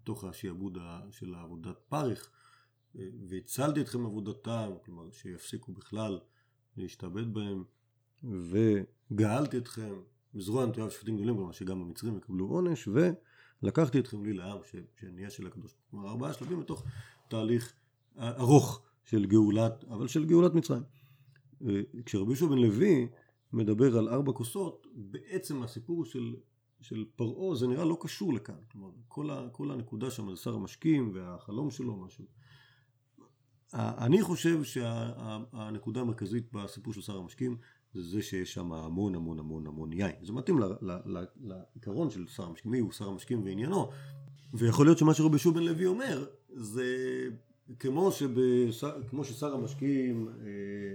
מתוך 0.03 0.25
השעבוד 0.25 0.79
של 1.11 1.35
עבודת 1.35 1.79
פרך, 1.89 2.31
והצלתי 3.29 3.81
אתכם 3.81 4.07
עבודתם, 4.07 4.71
כלומר 4.85 5.11
שיפסיקו 5.11 5.73
בכלל 5.73 6.19
להשתעבד 6.77 7.35
בהם, 7.35 7.65
וגאלתי 8.23 9.59
אתכם 9.59 9.95
בזרוע 10.35 10.67
נטויה 10.67 10.87
ושפטים 10.87 11.17
גדולים, 11.17 11.35
כלומר 11.35 11.53
שגם 11.53 11.83
המצרים 11.83 12.17
יקבלו 12.17 12.47
עונש, 12.47 12.89
ולקחתי 13.63 13.99
אתכם 13.99 14.25
לי 14.25 14.33
לעם 14.33 14.59
שנהיה 15.01 15.31
של 15.31 15.47
הקדוש. 15.47 15.75
כלומר 15.91 16.09
ארבעה 16.09 16.33
שלבים 16.33 16.61
בתוך 16.61 16.85
תהליך 17.29 17.73
ארוך 18.19 18.83
של 19.05 19.27
גאולת, 19.27 19.85
אבל 19.85 20.09
של 20.09 20.25
גאולת 20.25 20.55
מצרים. 20.55 20.83
כשרבי 22.07 22.31
יהושע 22.31 22.47
בן 22.47 22.59
לוי 22.59 23.09
מדבר 23.53 23.99
על 23.99 24.09
ארבע 24.09 24.33
כוסות, 24.33 24.87
בעצם 24.95 25.63
הסיפור 25.63 26.05
של, 26.05 26.37
של 26.81 27.05
פרעה 27.17 27.55
זה 27.55 27.67
נראה 27.67 27.85
לא 27.85 27.99
קשור 28.01 28.35
לכאן. 28.35 28.55
כלומר, 28.73 28.91
כל, 29.09 29.31
ה, 29.31 29.49
כל 29.53 29.71
הנקודה 29.71 30.11
שם 30.11 30.29
על 30.29 30.37
שר 30.37 30.55
המשקים 30.55 31.11
והחלום 31.15 31.71
שלו, 31.71 31.97
משהו. 31.97 32.25
אני 33.75 34.23
חושב 34.23 34.65
שהנקודה 34.65 36.01
המרכזית 36.01 36.53
בסיפור 36.53 36.95
של 36.95 37.01
שר 37.01 37.17
המשקים 37.17 37.57
זה 37.95 38.03
זה 38.03 38.23
שיש 38.23 38.55
שם 38.55 38.73
המון 38.73 39.15
המון 39.15 39.39
המון 39.39 39.67
המון 39.67 39.93
יין. 39.93 40.13
זה 40.23 40.33
מתאים 40.33 40.59
לעיקרון 41.41 42.11
של 42.11 42.27
שר 42.27 42.43
המשקים, 42.43 42.71
מי 42.71 42.79
הוא 42.79 42.93
שר 42.93 43.09
המשקים 43.09 43.45
ועניינו. 43.45 43.91
ויכול 44.55 44.87
להיות 44.87 44.99
שמה 44.99 45.15
שרבי 45.15 45.35
יהושע 45.35 45.51
בן 45.51 45.63
לוי 45.63 45.87
אומר 45.87 46.25
זה 46.53 46.85
כמו, 47.79 48.13
שבשר, 48.13 49.03
כמו 49.09 49.25
ששר 49.25 49.55
המשקים 49.55 50.29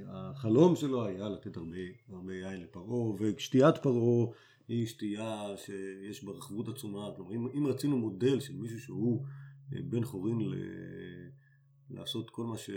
החלום 0.07 0.75
שלו 0.75 1.05
היה 1.05 1.29
לתת 1.29 1.57
הרבה, 1.57 1.77
הרבה 2.09 2.33
יין 2.35 2.61
לפרעה 2.61 3.13
ושתיית 3.19 3.77
פרעה 3.77 4.27
היא 4.67 4.85
שתייה 4.85 5.53
שיש 5.57 6.23
בה 6.23 6.31
רחבות 6.31 6.67
עצומה. 6.67 7.09
כלומר 7.15 7.31
אם, 7.31 7.47
אם 7.57 7.67
רצינו 7.67 7.97
מודל 7.97 8.39
של 8.39 8.55
מישהו 8.55 8.79
שהוא 8.79 9.25
בן 9.69 10.03
חורין 10.03 10.41
ל... 10.41 10.53
לעשות 11.89 12.29
כל 12.29 12.43
מה, 12.43 12.57
ש... 12.57 12.69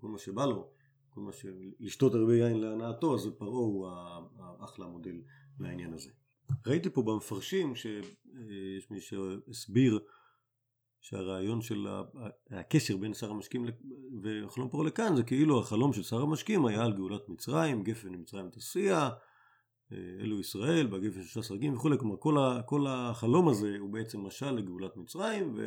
כל 0.00 0.08
מה 0.08 0.18
שבא 0.18 0.46
לו, 0.46 0.70
כל 1.10 1.20
מה 1.20 1.32
ש... 1.32 1.46
לשתות 1.80 2.14
הרבה 2.14 2.36
יין 2.36 2.60
להנאתו, 2.60 3.14
אז 3.14 3.28
פרעה 3.38 3.50
הוא 3.50 3.88
האחלה 4.38 4.86
מודל 4.86 5.22
לעניין 5.60 5.94
הזה. 5.94 6.10
ראיתי 6.66 6.90
פה 6.90 7.02
במפרשים 7.02 7.74
שיש 7.74 8.90
מי 8.90 9.00
שהסביר 9.00 10.00
שהרעיון 11.00 11.60
של 11.60 11.86
הקשר 12.50 12.96
בין 12.96 13.14
שר 13.14 13.30
המשקים 13.30 13.66
וחלום 14.22 14.68
פרעה 14.68 14.86
לכאן 14.86 15.16
זה 15.16 15.22
כאילו 15.22 15.60
החלום 15.60 15.92
של 15.92 16.02
שר 16.02 16.22
המשקים 16.22 16.66
היה 16.66 16.84
על 16.84 16.92
גאולת 16.92 17.28
מצרים, 17.28 17.82
גפן 17.82 18.14
מצרים 18.14 18.50
תסיע, 18.50 18.96
אה, 18.96 19.10
אלו 19.92 20.40
ישראל, 20.40 20.86
בגפן 20.86 21.22
שלושה 21.22 21.42
סרגים 21.42 21.74
וכולי, 21.74 21.98
כלומר 21.98 22.16
כל, 22.16 22.38
ה, 22.38 22.62
כל 22.66 22.86
החלום 22.88 23.48
הזה 23.48 23.76
הוא 23.78 23.90
בעצם 23.90 24.20
משל 24.20 24.50
לגאולת 24.50 24.96
מצרים 24.96 25.54
ו, 25.56 25.62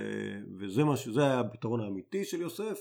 וזה 0.57 0.83
מה, 0.83 0.97
ש- 0.97 1.07
זה 1.07 1.23
היה 1.23 1.39
הפתרון 1.39 1.81
האמיתי 1.81 2.25
של 2.25 2.41
יוסף 2.41 2.79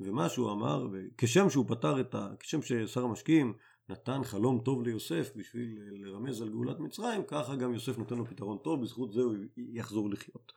ומה 0.00 0.28
שהוא 0.28 0.52
אמר, 0.52 0.86
כשם 1.18 1.50
שהוא 1.50 1.64
פתר 1.68 2.00
את 2.00 2.14
ה... 2.14 2.28
כשם 2.38 2.62
ששר 2.62 3.04
המשקים 3.04 3.54
נתן 3.88 4.24
חלום 4.24 4.60
טוב 4.64 4.82
ליוסף 4.82 5.32
בשביל 5.36 5.78
לרמז 5.92 6.42
על 6.42 6.48
גאולת 6.48 6.80
מצרים, 6.80 7.22
ככה 7.28 7.56
גם 7.56 7.74
יוסף 7.74 7.98
נותן 7.98 8.16
לו 8.16 8.26
פתרון 8.26 8.58
טוב, 8.58 8.82
בזכות 8.82 9.12
זה 9.12 9.20
הוא 9.20 9.34
יחזור 9.56 10.10
לחיות. 10.10 10.52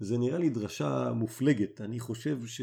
זה 0.00 0.18
נראה 0.18 0.38
לי 0.38 0.50
דרשה 0.50 1.12
מופלגת, 1.12 1.80
אני 1.80 2.00
חושב 2.00 2.46
ש... 2.46 2.60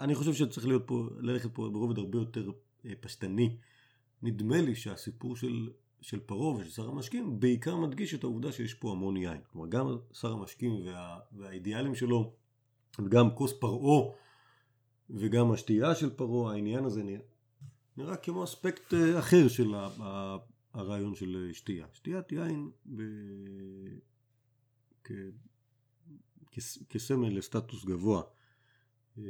אני 0.00 0.14
חושב 0.14 0.34
שצריך 0.34 0.66
להיות 0.66 0.82
פה, 0.86 1.08
ללכת 1.20 1.50
פה 1.54 1.70
ברובד 1.72 1.98
הרבה 1.98 2.18
יותר 2.18 2.50
אה, 2.86 2.92
פשטני. 3.00 3.56
נדמה 4.24 4.60
לי 4.60 4.74
שהסיפור 4.74 5.36
של, 5.36 5.70
של 6.00 6.20
פרעה 6.20 6.54
ושל 6.56 6.70
שר 6.70 6.88
המשקים 6.88 7.40
בעיקר 7.40 7.76
מדגיש 7.76 8.14
את 8.14 8.24
העובדה 8.24 8.52
שיש 8.52 8.74
פה 8.74 8.90
המון 8.92 9.16
יין. 9.16 9.40
כלומר 9.52 9.68
גם 9.68 9.86
שר 10.12 10.32
המשקים 10.32 10.86
וה, 10.86 11.18
והאידיאלים 11.32 11.94
שלו 11.94 12.32
וגם 12.98 13.34
כוס 13.34 13.52
פרעה 13.60 14.12
וגם 15.10 15.52
השתייה 15.52 15.94
של 15.94 16.10
פרעה, 16.16 16.52
העניין 16.54 16.84
הזה 16.84 17.02
נראה, 17.02 17.20
נראה 17.96 18.16
כמו 18.16 18.44
אספקט 18.44 18.94
אה, 18.94 19.18
אחר 19.18 19.48
של 19.48 19.74
ה- 19.74 19.88
ה- 20.00 20.36
הרעיון 20.74 21.14
של 21.14 21.50
שתייה. 21.52 21.86
שתיית 21.92 22.32
יין 22.32 22.70
ב... 22.86 23.02
כ... 25.04 25.12
כס- 26.52 26.82
כסמל 26.88 27.38
לסטטוס 27.38 27.84
גבוה, 27.84 28.22
אה, 29.18 29.22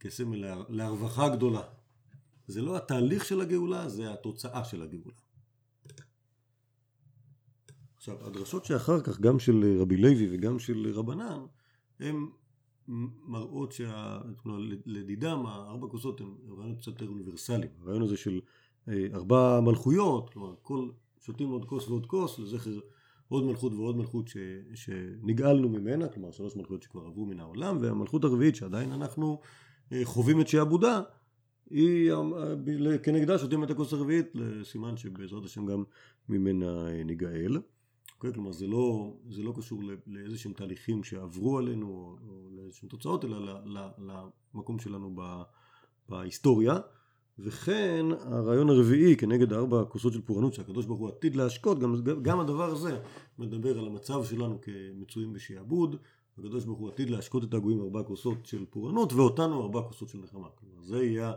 כסמל 0.00 0.36
להר- 0.36 0.66
להרווחה 0.68 1.28
גדולה. 1.28 1.62
זה 2.46 2.62
לא 2.62 2.76
התהליך 2.76 3.24
של 3.24 3.40
הגאולה, 3.40 3.88
זה 3.88 4.12
התוצאה 4.12 4.64
של 4.64 4.82
הגאולה. 4.82 5.16
עכשיו, 7.96 8.26
הדרשות 8.26 8.64
שאחר 8.64 9.00
כך, 9.00 9.20
גם 9.20 9.38
של 9.38 9.76
רבי 9.80 9.96
לוי 9.96 10.28
וגם 10.32 10.58
של 10.58 10.92
רבנן, 10.94 11.40
הן 12.00 12.26
מראות 13.28 13.72
שלדידם 13.72 15.46
הארבע 15.46 15.88
כוסות 15.88 16.20
הן 16.20 16.34
רעיונות 16.48 16.78
קצת 16.78 16.86
יותר 16.86 17.08
אוניברסליים. 17.08 17.70
הרעיון 17.82 18.02
הזה 18.02 18.16
של 18.16 18.40
אה, 18.88 19.06
ארבע 19.14 19.60
מלכויות, 19.60 20.30
כלומר 20.30 20.54
כל 20.62 20.88
שותים 21.20 21.48
עוד 21.48 21.64
כוס 21.64 21.88
ועוד 21.88 22.06
כוס 22.06 22.38
לזכר 22.38 22.78
עוד 23.28 23.44
מלכות 23.44 23.72
ועוד 23.72 23.96
מלכות 23.96 24.28
ש, 24.28 24.36
שנגאלנו 24.74 25.68
ממנה, 25.68 26.08
כלומר 26.08 26.30
שלוש 26.30 26.56
מלכויות 26.56 26.82
שכבר 26.82 27.06
עברו 27.06 27.26
מן 27.26 27.40
העולם, 27.40 27.78
והמלכות 27.80 28.24
הרביעית 28.24 28.56
שעדיין 28.56 28.92
אנחנו 28.92 29.40
אה, 29.92 30.00
חווים 30.04 30.40
את 30.40 30.48
שעבודה, 30.48 31.00
היא 31.72 32.12
אה, 32.12 32.98
כנגדה 32.98 33.38
שותים 33.38 33.64
את 33.64 33.70
הכוס 33.70 33.92
הרביעית 33.92 34.26
לסימן 34.34 34.96
שבעזרת 34.96 35.44
השם 35.44 35.66
גם 35.66 35.84
ממנה 36.28 36.86
אה, 36.86 37.04
ניגאל. 37.04 37.58
אוקיי? 38.16 38.32
כלומר 38.32 38.52
זה 38.52 38.66
לא, 38.66 39.14
זה 39.30 39.42
לא 39.42 39.52
קשור 39.56 39.82
לאיזה 40.06 40.38
שהם 40.38 40.52
תהליכים 40.52 41.04
שעברו 41.04 41.58
עלינו 41.58 41.86
או, 41.86 42.16
או 42.28 42.48
לאיזשהם 42.56 42.88
תוצאות 42.88 43.24
אלא 43.24 43.58
למקום 44.54 44.78
שלנו 44.78 45.16
בהיסטוריה 46.08 46.78
וכן 47.38 48.06
הרעיון 48.20 48.70
הרביעי 48.70 49.16
כנגד 49.16 49.52
הארבע 49.52 49.80
הכוסות 49.80 50.12
של 50.12 50.20
פורענות 50.20 50.54
שהקדוש 50.54 50.86
ברוך 50.86 51.00
הוא 51.00 51.08
עתיד 51.08 51.36
להשקות 51.36 51.78
גם, 51.78 51.94
גם 52.22 52.40
הדבר 52.40 52.70
הזה 52.70 52.98
מדבר 53.38 53.78
על 53.78 53.86
המצב 53.86 54.24
שלנו 54.24 54.58
כמצויים 54.60 55.32
בשעבוד 55.32 55.96
הקדוש 56.38 56.64
ברוך 56.64 56.78
הוא 56.78 56.88
עתיד 56.88 57.10
להשקות 57.10 57.44
את 57.44 57.54
הגויים 57.54 57.80
ארבע 57.80 58.02
כוסות 58.02 58.46
של 58.46 58.64
פורענות 58.70 59.12
ואותנו 59.12 59.62
ארבע 59.62 59.82
כוסות 59.82 60.08
של 60.08 60.18
נחמה 60.18 60.48
כלומר 60.54 60.82
זה 60.82 61.04
יהיה 61.04 61.32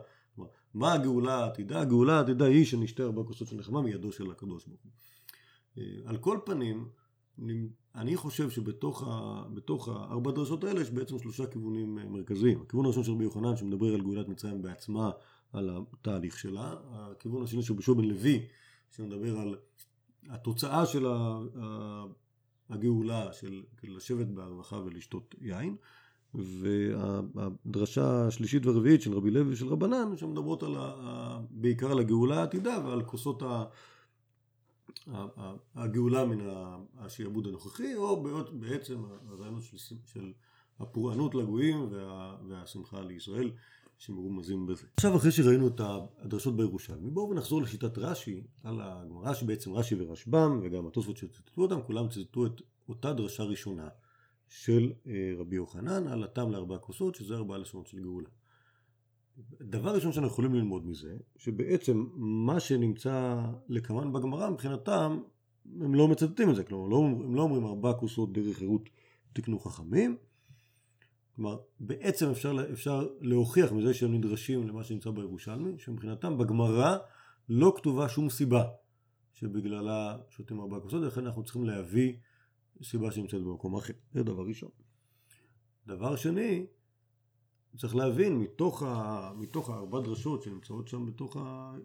מה 0.75 0.93
הגאולה 0.93 1.35
העתידה? 1.35 1.81
הגאולה 1.81 2.17
העתידה 2.17 2.45
היא 2.45 2.65
שנשתה 2.65 3.03
ארבע 3.03 3.23
כוסות 3.23 3.47
של 3.47 3.55
נחמה 3.55 3.81
מידו 3.81 4.11
של 4.11 4.31
הקדוש 4.31 4.65
ברוך 4.65 4.81
הוא 4.83 4.91
אה, 5.77 6.09
על 6.09 6.17
כל 6.17 6.39
פנים, 6.45 6.89
אני 7.95 8.15
חושב 8.15 8.49
שבתוך 8.49 9.87
הארבע 9.87 10.31
דרשות 10.31 10.63
האלה 10.63 10.81
יש 10.81 10.91
בעצם 10.91 11.19
שלושה 11.19 11.47
כיוונים 11.47 11.99
אה, 11.99 12.05
מרכזיים. 12.05 12.61
הכיוון 12.61 12.85
הראשון 12.85 13.03
של 13.03 13.11
רבי 13.11 13.23
יוחנן 13.23 13.57
שמדבר 13.57 13.93
על 13.93 14.01
גאולת 14.01 14.27
מצרים 14.27 14.61
בעצמה, 14.61 15.11
על 15.53 15.69
התהליך 15.93 16.39
שלה. 16.39 16.75
הכיוון 16.91 17.43
השני 17.43 17.63
של 17.63 17.73
בשור 17.73 17.95
בן 17.95 18.05
לוי 18.05 18.45
שמדבר 18.91 19.39
על 19.39 19.55
התוצאה 20.29 20.85
של 20.85 21.05
הגאולה 22.69 23.33
של 23.33 23.63
לשבת 23.83 24.27
בהרווחה 24.27 24.75
ולשתות 24.75 25.35
יין. 25.41 25.75
והדרשה 26.37 28.27
השלישית 28.27 28.65
והרביעית 28.65 29.01
של 29.01 29.13
רבי 29.13 29.31
לוי 29.31 29.53
ושל 29.53 29.67
רבנן 29.67 30.17
שמדברות 30.17 30.63
על 30.63 30.75
ה, 30.75 30.79
ה, 30.79 31.39
בעיקר 31.49 31.91
על 31.91 31.99
הגאולה 31.99 32.39
העתידה 32.39 32.77
ועל 32.85 33.03
כוסות 33.03 33.41
ה... 33.41 33.63
הגאולה 35.75 36.25
מן 36.25 36.37
השעבוד 36.97 37.47
הנוכחי, 37.47 37.95
או 37.95 38.23
בעצם 38.53 39.03
הרעיונות 39.29 39.63
של, 39.63 39.95
של 40.05 40.33
הפורענות 40.79 41.35
לגויים 41.35 41.87
וה, 41.91 42.37
והשמחה 42.49 43.01
לישראל 43.01 43.51
שמרומזים 43.97 44.65
בזה. 44.65 44.87
עכשיו 44.97 45.15
אחרי 45.15 45.31
שראינו 45.31 45.67
את 45.67 45.81
הדרשות 46.23 46.57
בירושלמי, 46.57 47.09
בואו 47.09 47.33
נחזור 47.33 47.61
לשיטת 47.61 47.97
רש"י 47.97 48.43
על 48.63 48.81
הגמרא 48.81 49.33
שבעצם 49.33 49.73
רש"י 49.73 49.95
ורשב"ם 49.99 50.59
וגם 50.63 50.87
התוספות 50.87 51.17
שציטטו 51.17 51.61
אותם, 51.61 51.81
כולם 51.81 52.09
ציטטו 52.09 52.45
את 52.45 52.61
אותה 52.89 53.13
דרשה 53.13 53.43
ראשונה 53.43 53.87
של 54.57 54.91
אה, 55.07 55.31
רבי 55.37 55.55
יוחנן 55.55 56.07
על 56.07 56.23
הטעם 56.23 56.51
לארבע 56.51 56.77
כוסות, 56.77 57.15
שזה 57.15 57.35
ארבע 57.35 57.57
לשונות 57.57 57.87
של 57.87 57.99
גאולה. 57.99 58.29
דבר 59.61 59.95
ראשון 59.95 60.11
שאנחנו 60.11 60.31
יכולים 60.31 60.53
ללמוד 60.53 60.85
מזה, 60.87 61.17
שבעצם 61.37 62.05
מה 62.15 62.59
שנמצא 62.59 63.45
לקמן 63.69 64.13
בגמרא 64.13 64.49
מבחינתם, 64.49 65.19
הם 65.81 65.95
לא 65.95 66.07
מצטטים 66.07 66.49
את 66.49 66.55
זה, 66.55 66.63
כלומר 66.63 66.87
לא, 66.87 66.97
הם 66.97 67.35
לא 67.35 67.41
אומרים 67.41 67.65
ארבע 67.65 67.93
כוסות 67.93 68.33
דרך 68.33 68.57
חירות 68.57 68.89
תקנו 69.33 69.59
חכמים, 69.59 70.17
כלומר 71.35 71.57
בעצם 71.79 72.29
אפשר, 72.29 72.57
אפשר 72.73 73.07
להוכיח 73.21 73.71
מזה 73.71 73.93
שהם 73.93 74.13
נדרשים 74.13 74.67
למה 74.67 74.83
שנמצא 74.83 75.09
בירושלמי, 75.09 75.79
שמבחינתם 75.79 76.37
בגמרא 76.37 76.97
לא 77.49 77.73
כתובה 77.77 78.09
שום 78.09 78.29
סיבה 78.29 78.63
שבגללה 79.33 80.17
שותים 80.29 80.59
ארבע 80.59 80.79
כוסות, 80.79 81.03
ולכן 81.03 81.25
אנחנו 81.25 81.43
צריכים 81.43 81.63
להביא 81.63 82.13
סיבה 82.83 83.11
שנמצאת 83.11 83.41
במקום 83.41 83.75
אחר, 83.75 83.93
זה 84.13 84.23
דבר 84.23 84.43
ראשון. 84.43 84.69
דבר 85.87 86.15
שני, 86.15 86.65
צריך 87.77 87.95
להבין 87.95 88.39
מתוך, 88.39 88.83
ה, 88.83 89.31
מתוך 89.35 89.69
הארבע 89.69 89.99
דרשות 89.99 90.43
שנמצאות 90.43 90.87
שם 90.87 91.05
בתוך 91.05 91.37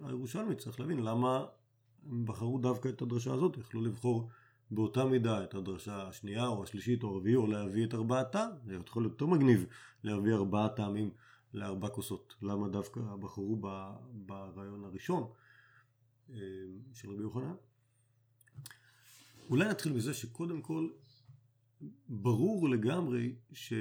הירושלמי, 0.02 0.54
צריך 0.54 0.80
להבין 0.80 1.02
למה 1.02 1.46
הם 2.06 2.24
בחרו 2.24 2.58
דווקא 2.58 2.88
את 2.88 3.02
הדרשה 3.02 3.32
הזאת, 3.32 3.56
יכלו 3.56 3.82
לבחור 3.82 4.28
באותה 4.70 5.04
מידה 5.04 5.44
את 5.44 5.54
הדרשה 5.54 6.08
השנייה 6.08 6.46
או 6.46 6.62
השלישית 6.62 7.02
או 7.02 7.08
הרביעי 7.08 7.36
או 7.36 7.46
להביא 7.46 7.86
את 7.86 7.94
ארבעתם, 7.94 8.48
זה 8.64 8.74
יכול 8.86 9.02
להיות 9.02 9.12
יותר 9.12 9.26
מגניב 9.26 9.66
להביא 10.04 10.34
ארבעה 10.34 10.68
טעמים 10.68 11.10
לארבע 11.54 11.88
כוסות, 11.88 12.34
למה 12.42 12.68
דווקא 12.68 13.00
בחרו 13.00 13.60
ברעיון 14.12 14.84
הראשון 14.84 15.28
אה, 16.30 16.36
של 16.92 17.10
רבי 17.10 17.22
יוחנן? 17.22 17.54
אולי 19.50 19.68
נתחיל 19.68 19.92
מזה 19.92 20.14
שקודם 20.14 20.62
כל 20.62 20.88
ברור 22.08 22.68
לגמרי 22.68 23.34
ש... 23.52 23.72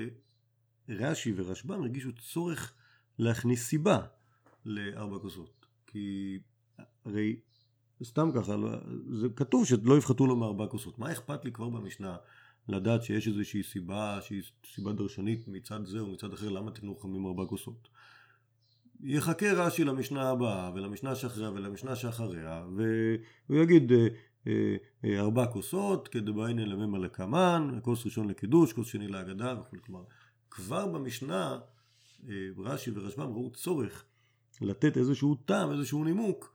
רש"י 0.89 1.33
ורשב"ם 1.35 1.81
הרגישו 1.81 2.09
צורך 2.15 2.73
להכניס 3.19 3.67
סיבה 3.67 3.99
לארבע 4.65 5.19
כוסות. 5.19 5.65
כי 5.87 6.39
הרי 7.05 7.39
סתם 8.03 8.29
ככה, 8.35 8.55
זה 9.11 9.27
כתוב 9.35 9.65
שלא 9.65 9.97
יפחתו 9.97 10.27
לו 10.27 10.35
מארבע 10.35 10.67
כוסות. 10.67 10.99
מה 10.99 11.11
אכפת 11.11 11.45
לי 11.45 11.51
כבר 11.51 11.69
במשנה 11.69 12.17
לדעת 12.67 13.03
שיש 13.03 13.27
איזושהי 13.27 13.63
סיבה 13.63 14.19
שהיא 14.21 14.41
סיבה 14.75 14.93
דרשנית 14.93 15.47
מצד 15.47 15.85
זה 15.85 15.99
או 15.99 16.07
מצד 16.07 16.33
אחר, 16.33 16.49
למה 16.49 16.71
תקנו 16.71 16.95
חכמים 16.95 17.25
ארבע 17.25 17.45
כוסות? 17.45 17.89
יחכה 19.03 19.51
רש"י 19.51 19.83
למשנה 19.83 20.29
הבאה 20.29 20.71
ולמשנה 20.75 21.15
שאחריה 21.15 21.49
ולמשנה 21.49 21.95
שאחריה 21.95 22.65
והוא 23.47 23.63
יגיד 23.63 23.91
ארבע 25.05 25.45
כוסות 25.45 26.07
כדבעין 26.07 26.59
אלמם 26.59 26.95
על 26.95 27.05
הקמן, 27.05 27.79
כוס 27.81 28.05
ראשון 28.05 28.27
לקידוש, 28.27 28.73
כוס 28.73 28.87
שני 28.87 29.07
להגדה 29.07 29.55
וכו'. 29.61 29.77
כלומר 29.85 30.03
כבר 30.49 30.87
במשנה 30.87 31.59
רש"י 32.57 32.91
ורשב"ם 32.95 33.33
ראו 33.33 33.51
צורך 33.51 34.05
לתת 34.61 34.97
איזשהו 34.97 35.35
טעם, 35.35 35.71
איזשהו 35.71 36.03
נימוק 36.03 36.53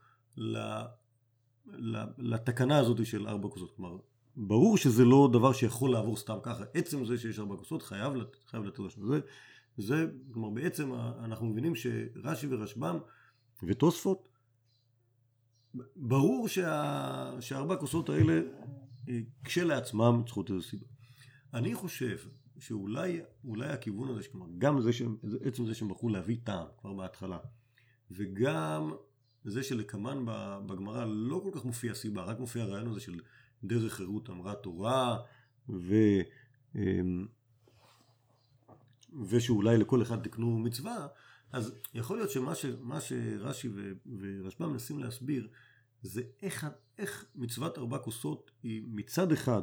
לתקנה 2.17 2.77
הזאת 2.77 3.05
של 3.05 3.27
ארבע 3.27 3.49
כוסות. 3.49 3.75
כלומר, 3.75 3.97
ברור 4.35 4.77
שזה 4.77 5.05
לא 5.05 5.29
דבר 5.33 5.53
שיכול 5.53 5.91
לעבור 5.91 6.17
סתם 6.17 6.37
ככה. 6.43 6.63
עצם 6.73 7.05
זה 7.05 7.17
שיש 7.17 7.39
ארבע 7.39 7.55
כוסות 7.57 7.83
חייב, 7.83 8.13
חייב 8.47 8.63
לתת 8.63 8.79
רשב"ם. 8.79 9.07
זה, 9.07 9.19
זה, 9.77 10.05
כלומר, 10.33 10.49
בעצם 10.49 10.93
אנחנו 11.23 11.45
מבינים 11.45 11.75
שרש"י 11.75 12.47
ורשב"ם 12.49 12.97
ותוספות 13.63 14.29
ברור 15.95 16.47
שה... 16.47 17.31
שהארבע 17.39 17.75
כוסות 17.75 18.09
האלה 18.09 18.41
אה, 19.09 19.19
כשלעצמם 19.43 20.21
צריכות 20.25 20.49
איזו 20.49 20.61
סיבה. 20.61 20.85
אני 21.53 21.75
חושב 21.75 22.17
שאולי 22.59 23.21
אולי 23.43 23.67
הכיוון 23.67 24.09
הזה, 24.09 24.27
כלומר 24.31 24.47
גם 24.57 24.81
זה 24.81 24.93
שהם, 24.93 25.17
עצם 25.41 25.65
זה 25.65 25.75
שהם 25.75 25.89
בחרו 25.89 26.09
להביא 26.09 26.37
טעם 26.43 26.67
כבר 26.77 26.93
בהתחלה, 26.93 27.37
וגם 28.11 28.93
זה 29.43 29.63
שלקמן 29.63 30.23
בגמרא 30.65 31.05
לא 31.05 31.41
כל 31.43 31.51
כך 31.53 31.65
מופיע 31.65 31.93
סיבה, 31.93 32.23
רק 32.23 32.39
מופיע 32.39 32.63
הרעיון 32.63 32.87
הזה 32.87 32.99
של 32.99 33.19
דרך 33.63 33.93
חירות 33.93 34.29
אמרה 34.29 34.55
תורה, 34.55 35.17
ו... 35.69 35.95
אמ, 36.75 37.27
ושאולי 39.29 39.77
לכל 39.77 40.01
אחד 40.01 40.23
תקנו 40.23 40.59
מצווה, 40.59 41.07
אז 41.51 41.73
יכול 41.93 42.17
להיות 42.17 42.29
שמה 42.29 42.55
ש, 42.55 42.65
שרש"י 42.99 43.69
ורשב"ם 44.19 44.71
מנסים 44.71 44.99
להסביר 44.99 45.47
זה 46.05 46.21
איך, 46.41 46.67
איך 46.97 47.25
מצוות 47.35 47.77
ארבע 47.77 47.97
כוסות 47.97 48.51
היא 48.63 48.83
מצד 48.87 49.31
אחד 49.31 49.61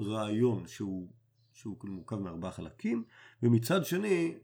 רעיון 0.00 0.66
שהוא, 0.66 1.08
שהוא 1.52 1.80
כאילו 1.80 1.94
מורכב 1.94 2.16
מארבעה 2.16 2.50
חלקים, 2.50 3.04
ומצד 3.42 3.84
שני 3.84 4.34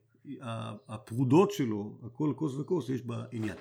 הפרודות 0.88 1.50
שלו, 1.50 1.98
הכל 2.02 2.32
כוס 2.36 2.54
וכוס, 2.54 2.88
יש 2.88 3.02
בה 3.02 3.24
עניין. 3.32 3.56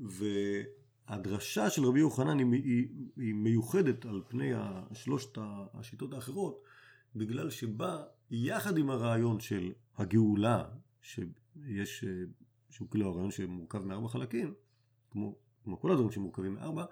והדרשה 0.00 1.70
של 1.70 1.84
רבי 1.84 2.00
יוחנן 2.00 2.38
היא, 2.38 2.46
היא, 2.52 2.88
היא 3.16 3.34
מיוחדת 3.34 4.06
על 4.06 4.22
פני 4.28 4.50
שלושת 4.92 5.38
השיטות 5.74 6.12
האחרות, 6.12 6.62
בגלל 7.16 7.50
שבא 7.50 8.02
יחד 8.30 8.78
עם 8.78 8.90
הרעיון 8.90 9.40
של 9.40 9.72
הגאולה, 9.96 10.64
שיש, 11.02 12.04
שהוא 12.70 12.90
כאילו 12.90 13.08
הרעיון 13.08 13.30
שמורכב 13.30 13.84
מארבע 13.84 14.08
חלקים, 14.08 14.54
כמו, 15.10 15.36
כמו 15.64 15.80
כל 15.80 15.90
הדברים 15.90 16.10
שמורכבים 16.10 16.54
מארבע, 16.54 16.84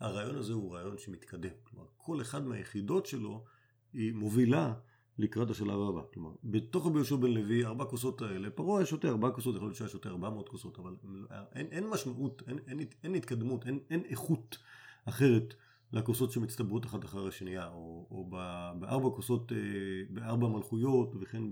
הרעיון 0.00 0.36
הזה 0.36 0.52
הוא 0.52 0.74
רעיון 0.74 0.98
שמתקדם. 0.98 1.50
כלומר, 1.64 1.86
כל 1.96 2.20
אחד 2.20 2.46
מהיחידות 2.46 3.06
שלו 3.06 3.44
היא 3.92 4.12
מובילה 4.12 4.74
לקראת 5.18 5.50
השלב 5.50 5.80
הבא. 5.80 6.00
כלומר, 6.14 6.30
בתוך 6.44 6.86
רבי 6.86 6.96
יהושע 6.96 7.16
בן 7.16 7.30
לוי, 7.30 7.64
ארבע 7.64 7.84
כוסות 7.84 8.22
האלה, 8.22 8.50
פרעה 8.50 8.78
היה 8.78 8.86
שותה 8.86 9.08
ארבע 9.08 9.30
כוסות, 9.30 9.54
יכול 9.56 9.68
להיות 9.68 9.76
שהיה 9.76 9.88
שותה 9.88 10.08
ארבע 10.08 10.30
מאות 10.30 10.48
כוסות, 10.48 10.78
אבל 10.78 10.96
אין, 11.54 11.66
אין 11.66 11.90
משמעות, 11.90 12.42
אין, 12.48 12.58
אין, 12.66 12.80
אין 13.02 13.14
התקדמות, 13.14 13.66
אין, 13.66 13.78
אין 13.90 14.02
איכות 14.04 14.58
אחרת 15.04 15.54
לכוסות 15.92 16.32
שמצטברות 16.32 16.86
אחת 16.86 17.04
אחר 17.04 17.26
השנייה, 17.26 17.68
או, 17.68 18.06
או 18.10 18.30
בארבע 18.80 19.10
כוסות, 19.10 19.52
אה, 19.52 19.58
בארבע 20.10 20.48
מלכויות, 20.48 21.14
וכן 21.20 21.42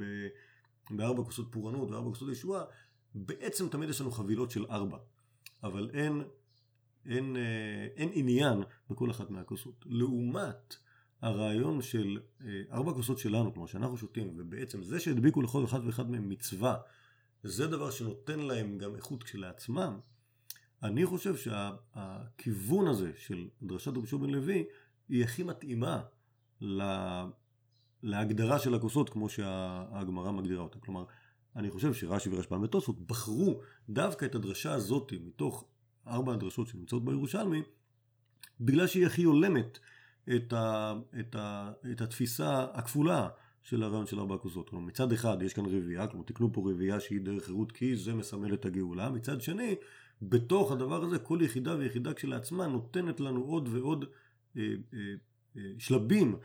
בארבע 0.91 1.25
כוסות 1.25 1.47
פורענות 1.53 1.91
וארבע 1.91 2.09
כוסות 2.09 2.29
ישועה, 2.33 2.65
בעצם 3.15 3.69
תמיד 3.69 3.89
יש 3.89 4.01
לנו 4.01 4.11
חבילות 4.11 4.51
של 4.51 4.67
ארבע, 4.71 4.99
אבל 5.63 5.91
אין, 5.93 6.23
אין, 7.09 7.37
אה, 7.37 7.87
אין 7.97 8.11
עניין 8.13 8.63
בכל 8.91 9.11
אחת 9.11 9.31
מהכוסות. 9.31 9.85
לעומת 9.87 10.77
הרעיון 11.23 11.83
של 11.83 12.19
אה, 12.45 12.63
ארבע 12.73 12.93
כוסות 12.93 13.19
שלנו, 13.19 13.53
כלומר 13.53 13.67
שאנחנו 13.67 13.97
שותים, 13.97 14.35
ובעצם 14.37 14.83
זה 14.83 15.01
שהדביקו 15.01 15.43
לכל 15.43 15.65
אחד 15.65 15.87
ואחד 15.87 16.11
מהם 16.11 16.29
מצווה, 16.29 16.77
זה 17.43 17.67
דבר 17.67 17.91
שנותן 17.91 18.41
להם 18.41 18.79
גם 18.79 18.95
איכות 18.95 19.23
כשלעצמם, 19.23 19.99
אני 20.83 21.07
חושב 21.07 21.37
שהכיוון 21.37 22.89
הזה 22.89 23.13
של 23.17 23.49
דרשת 23.63 23.93
רבי 23.97 24.07
בן 24.07 24.31
לוי 24.31 24.65
היא 25.09 25.25
הכי 25.25 25.43
מתאימה 25.43 26.03
להגדרה 28.03 28.59
של 28.59 28.75
הכוסות 28.75 29.11
כמו 29.11 29.29
שהגמרא 29.29 30.33
מגדירה 30.33 30.63
אותה. 30.63 30.79
כלומר, 30.79 31.05
אני 31.57 31.71
חושב 31.71 31.95
שרש"י 31.95 32.29
ורשב"ם 32.33 32.63
ותוספות 32.63 33.07
בחרו 33.07 33.61
דווקא 33.89 34.25
את 34.25 34.35
הדרשה 34.35 34.73
הזאת 34.73 35.13
מתוך 35.21 35.65
ארבע 36.07 36.33
הדרשות 36.33 36.69
שנמצאות 36.69 37.05
בירושלמי, 37.05 37.63
בגלל 38.61 38.87
שהיא 38.87 39.07
הכי 39.07 39.23
הולמת 39.23 39.79
את, 40.37 40.53
ה, 40.53 40.95
את, 41.21 41.35
ה, 41.35 41.73
את 41.93 42.01
התפיסה 42.01 42.67
הכפולה 42.73 43.29
של 43.63 43.83
הרעיון 43.83 44.07
של 44.07 44.21
ארבע 44.21 44.35
הכוסות. 44.35 44.71
כלומר, 44.71 44.87
מצד 44.87 45.13
אחד 45.13 45.43
יש 45.43 45.55
כאן 45.55 45.67
רביעייה, 45.67 46.07
כלומר 46.07 46.25
תקנו 46.25 46.53
פה 46.53 46.71
רביעייה 46.71 47.01
שהיא 47.01 47.21
דרך 47.21 47.45
חירות 47.45 47.73
כי 47.73 47.97
זה 47.97 48.15
מסמל 48.15 48.55
את 48.55 48.65
הגאולה, 48.65 49.11
מצד 49.11 49.41
שני 49.41 49.75
בתוך 50.23 50.73
הדבר 50.73 51.05
הזה 51.05 51.19
כל 51.19 51.39
יחידה 51.43 51.77
ויחידה 51.77 52.15
כשלעצמה 52.15 52.67
נותנת 52.67 53.21
לנו 53.21 53.45
עוד 53.45 53.69
ועוד 53.73 54.05
אה, 54.57 54.63
אה, 54.95 54.99
אה, 55.57 55.63
שלבים 55.79 56.37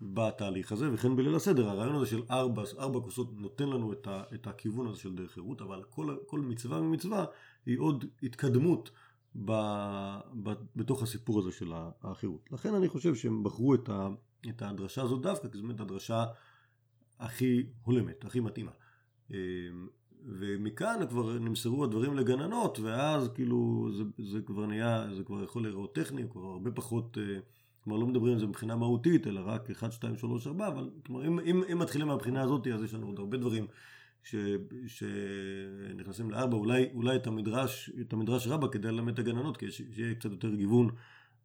בתהליך 0.00 0.72
הזה 0.72 0.92
וכן 0.92 1.16
בליל 1.16 1.34
הסדר 1.34 1.68
הרעיון 1.68 1.94
הזה 1.94 2.06
של 2.06 2.22
ארבע, 2.30 2.62
ארבע 2.78 3.00
כוסות 3.00 3.30
נותן 3.36 3.68
לנו 3.68 3.92
את, 3.92 4.06
ה, 4.06 4.22
את 4.34 4.46
הכיוון 4.46 4.86
הזה 4.86 4.98
של 4.98 5.14
דרך 5.14 5.32
חירות 5.32 5.60
אבל 5.60 5.82
כל, 5.90 6.16
כל 6.26 6.40
מצווה 6.40 6.80
ומצווה 6.80 7.24
היא 7.66 7.78
עוד 7.78 8.04
התקדמות 8.22 8.90
ב, 9.36 9.52
ב, 10.42 10.52
בתוך 10.76 11.02
הסיפור 11.02 11.38
הזה 11.38 11.52
של 11.52 11.72
החירות 12.02 12.52
לכן 12.52 12.74
אני 12.74 12.88
חושב 12.88 13.14
שהם 13.14 13.42
בחרו 13.42 13.74
את, 13.74 13.88
ה, 13.88 14.08
את 14.48 14.62
הדרשה 14.62 15.02
הזאת 15.02 15.22
דווקא 15.22 15.48
כי 15.48 15.58
זו 15.58 15.62
באמת 15.62 15.80
הדרשה 15.80 16.24
הכי 17.18 17.66
הולמת 17.82 18.24
הכי 18.24 18.40
מתאימה. 18.40 18.70
אה, 19.32 19.38
ומכאן 20.24 21.00
כבר 21.08 21.38
נמסרו 21.38 21.84
הדברים 21.84 22.16
לגננות, 22.16 22.78
ואז 22.78 23.28
כאילו 23.34 23.88
זה, 23.96 24.04
זה 24.18 24.40
כבר 24.40 24.66
נהיה, 24.66 25.06
זה 25.16 25.24
כבר 25.24 25.42
יכול 25.42 25.62
להיראות 25.62 25.94
טכני, 25.94 26.22
כבר 26.30 26.44
הרבה 26.44 26.70
פחות, 26.70 27.18
אה, 27.18 27.38
כלומר 27.84 27.98
לא 27.98 28.06
מדברים 28.06 28.32
על 28.32 28.38
זה 28.38 28.46
מבחינה 28.46 28.76
מהותית, 28.76 29.26
אלא 29.26 29.40
רק 29.44 29.70
1, 29.70 29.92
2, 29.92 30.16
3, 30.16 30.46
4, 30.46 30.68
אבל 30.68 30.90
כלומר 31.06 31.26
אם, 31.26 31.40
אם, 31.40 31.62
אם 31.72 31.78
מתחילים 31.78 32.08
מהבחינה 32.08 32.42
הזאת, 32.42 32.66
אז 32.66 32.82
יש 32.82 32.94
לנו 32.94 33.06
עוד 33.06 33.18
הרבה 33.18 33.36
דברים 33.36 33.66
ש, 34.22 34.34
שנכנסים 34.86 36.30
לארבע, 36.30 36.56
אולי, 36.56 36.88
אולי 36.94 37.16
את 37.16 37.26
המדרש, 37.26 37.90
את 38.00 38.12
המדרש 38.12 38.46
רבה 38.46 38.68
כדי 38.68 38.88
ללמד 38.88 39.12
את 39.12 39.18
הגננות, 39.18 39.56
כדי 39.56 39.70
שיהיה 39.70 40.14
קצת 40.14 40.30
יותר 40.30 40.54
גיוון 40.54 40.90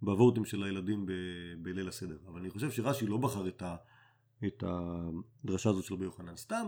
בוורטים 0.01 0.45
של 0.45 0.63
הילדים 0.63 1.05
ב, 1.05 1.11
בליל 1.61 1.87
הסדר. 1.87 2.17
אבל 2.27 2.39
אני 2.39 2.49
חושב 2.49 2.71
שרש"י 2.71 3.07
לא 3.07 3.17
בחר 3.17 3.47
את, 3.47 3.61
ה, 3.61 3.75
את 4.45 4.63
הדרשה 4.67 5.69
הזאת 5.69 5.83
של 5.83 5.93
רבי 5.93 6.05
יוחנן 6.05 6.35
סתם, 6.35 6.67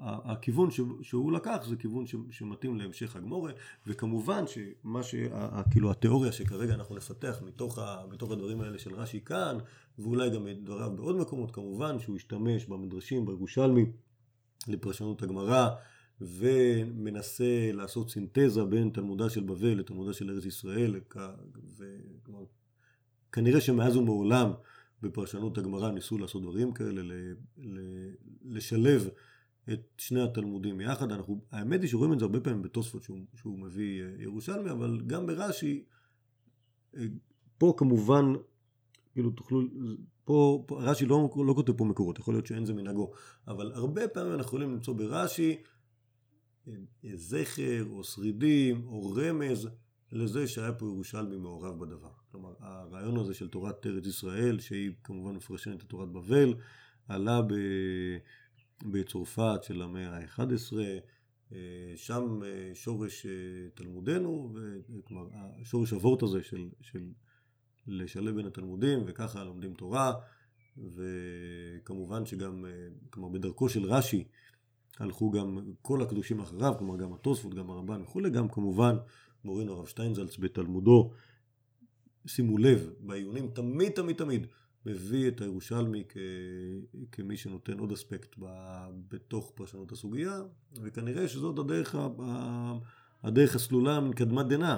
הכיוון 0.00 0.70
שהוא 1.02 1.32
לקח 1.32 1.64
זה 1.68 1.76
כיוון 1.76 2.04
שמתאים 2.30 2.76
להמשך 2.76 3.16
הגמורה 3.16 3.52
וכמובן 3.86 4.44
שמה 4.46 5.02
שכאילו 5.02 5.90
התיאוריה 5.90 6.32
שכרגע 6.32 6.74
אנחנו 6.74 6.96
נפתח 6.96 7.42
מתוך, 7.46 7.78
ה, 7.78 8.04
מתוך 8.10 8.30
הדברים 8.30 8.60
האלה 8.60 8.78
של 8.78 8.94
רש"י 8.94 9.20
כאן 9.20 9.58
ואולי 9.98 10.30
גם 10.30 10.48
את 10.48 10.64
דבריו 10.64 10.96
בעוד 10.96 11.16
מקומות 11.16 11.50
כמובן 11.50 11.98
שהוא 11.98 12.16
השתמש 12.16 12.66
במדרשים 12.66 13.26
בירושלמי 13.26 13.86
לפרשנות 14.68 15.22
הגמרא 15.22 15.68
ומנסה 16.20 17.70
לעשות 17.72 18.10
סינתזה 18.10 18.64
בין 18.64 18.90
תלמודה 18.90 19.30
של 19.30 19.42
בבל 19.42 19.78
לתלמודה 19.78 20.12
של 20.12 20.30
ארץ 20.30 20.44
ישראל 20.44 21.00
וכנראה 23.30 23.60
שמאז 23.60 23.96
ומעולם 23.96 24.52
בפרשנות 25.02 25.58
הגמרא 25.58 25.90
ניסו 25.90 26.18
לעשות 26.18 26.42
דברים 26.42 26.72
כאלה 26.72 27.02
לשלב 28.44 29.08
את 29.72 29.80
שני 29.98 30.22
התלמודים 30.22 30.80
יחד. 30.80 31.12
אנחנו, 31.12 31.40
האמת 31.50 31.80
היא 31.80 31.90
שרואים 31.90 32.12
את 32.12 32.18
זה 32.18 32.24
הרבה 32.24 32.40
פעמים 32.40 32.62
בתוספות 32.62 33.02
שהוא, 33.02 33.18
שהוא 33.34 33.58
מביא 33.58 34.02
אה, 34.02 34.08
ירושלמי, 34.18 34.70
אבל 34.70 35.00
גם 35.06 35.26
ברש"י, 35.26 35.84
אה, 36.96 37.02
פה 37.58 37.74
כמובן, 37.76 38.24
כאילו 39.12 39.30
תוכלו, 39.30 39.62
פה, 40.28 40.64
רש"י 40.70 41.06
לא, 41.06 41.28
לא 41.46 41.54
כותב 41.54 41.72
פה 41.72 41.84
מקורות, 41.84 42.18
יכול 42.18 42.34
להיות 42.34 42.46
שאין 42.46 42.64
זה 42.64 42.74
מנהגו, 42.74 43.10
אבל 43.48 43.72
הרבה 43.72 44.08
פעמים 44.08 44.32
אנחנו 44.32 44.44
יכולים 44.44 44.72
למצוא 44.72 44.94
ברש"י 44.94 45.56
אה, 46.68 46.72
זכר 47.14 47.84
או 47.90 48.04
שרידים 48.04 48.86
או 48.86 49.12
רמז 49.16 49.68
לזה 50.12 50.46
שהיה 50.48 50.72
פה 50.72 50.86
ירושלמי 50.86 51.36
מעורב 51.36 51.80
בדבר. 51.80 52.10
כלומר, 52.30 52.52
הרעיון 52.60 53.16
הזה 53.16 53.34
של 53.34 53.48
תורת 53.48 53.86
ארץ 53.86 54.06
ישראל, 54.06 54.60
שהיא 54.60 54.90
כמובן 55.04 55.36
מפרשנת 55.36 55.82
את 55.82 55.88
תורת 55.88 56.08
בבל, 56.08 56.54
עלה 57.08 57.42
ב... 57.42 57.54
בצרפת 58.84 59.62
של 59.62 59.82
המאה 59.82 60.16
ה-11, 60.16 60.42
אה, 61.52 61.92
שם 61.96 62.40
אה, 62.44 62.74
שורש 62.74 63.26
אה, 63.26 63.32
תלמודנו, 63.74 64.54
כלומר 65.04 65.28
שורש 65.64 65.90
הוורט 65.90 66.22
הזה 66.22 66.42
של, 66.42 66.68
של 66.80 67.04
לשלב 67.88 68.34
בין 68.34 68.46
התלמודים 68.46 69.02
וככה 69.06 69.44
לומדים 69.44 69.74
תורה 69.74 70.12
וכמובן 70.76 72.26
שגם, 72.26 72.64
כלומר 73.10 73.28
בדרכו 73.28 73.68
של 73.68 73.84
רש"י 73.84 74.24
הלכו 74.98 75.30
גם 75.30 75.58
כל 75.82 76.02
הקדושים 76.02 76.40
אחריו, 76.40 76.74
כלומר 76.78 76.96
גם 76.96 77.12
התוספות, 77.12 77.54
גם 77.54 77.70
הרמב"ן 77.70 78.02
וכולי, 78.02 78.30
גם 78.30 78.48
כמובן 78.48 78.96
מורינו 79.44 79.72
הרב 79.72 79.86
שטיינזלץ 79.86 80.36
בתלמודו, 80.38 81.10
שימו 82.26 82.58
לב, 82.58 82.90
בעיונים 83.00 83.50
תמיד 83.50 83.92
תמיד 83.92 84.16
תמיד 84.16 84.46
מביא 84.86 85.28
את 85.28 85.40
הירושלמי 85.40 86.04
כ... 86.08 86.16
כמי 87.12 87.36
שנותן 87.36 87.78
עוד 87.78 87.92
אספקט 87.92 88.34
ב... 88.38 88.46
בתוך 89.08 89.52
פרשנות 89.54 89.92
הסוגיה, 89.92 90.40
וכנראה 90.82 91.28
שזאת 91.28 91.58
הדרך, 91.58 91.94
ה... 91.94 92.08
הדרך 93.22 93.54
הסלולה 93.54 94.00
מקדמת 94.00 94.46
דנא, 94.46 94.76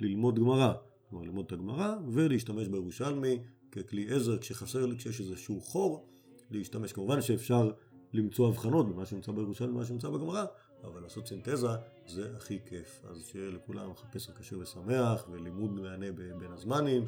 ללמוד 0.00 0.38
גמרא. 0.38 0.72
כלומר, 1.12 1.26
ללמוד 1.26 1.46
את 1.46 1.52
הגמרא 1.52 1.94
ולהשתמש 2.08 2.68
בירושלמי 2.68 3.38
ככלי 3.72 4.14
עזר 4.14 4.38
כשחסר, 4.38 4.96
כשיש 4.98 5.20
איזשהו 5.20 5.60
חור, 5.60 6.06
להשתמש. 6.50 6.92
כמובן 6.92 7.22
שאפשר 7.22 7.70
למצוא 8.12 8.48
הבחנות 8.48 8.88
במה 8.88 9.06
שנמצא 9.06 9.32
בירושלמי 9.32 9.72
ומה 9.72 9.84
שנמצא 9.84 10.08
בגמרא, 10.08 10.44
אבל 10.84 11.02
לעשות 11.02 11.28
סינתזה 11.28 11.68
זה 12.06 12.36
הכי 12.36 12.58
כיף. 12.66 13.00
אז 13.10 13.26
שיהיה 13.26 13.50
לכולם 13.50 13.94
חפש 13.94 14.28
הקשור 14.28 14.62
ושמח, 14.62 15.28
ולימוד 15.30 15.70
מהנה 15.72 16.12
בין 16.12 16.52
הזמנים, 16.52 17.04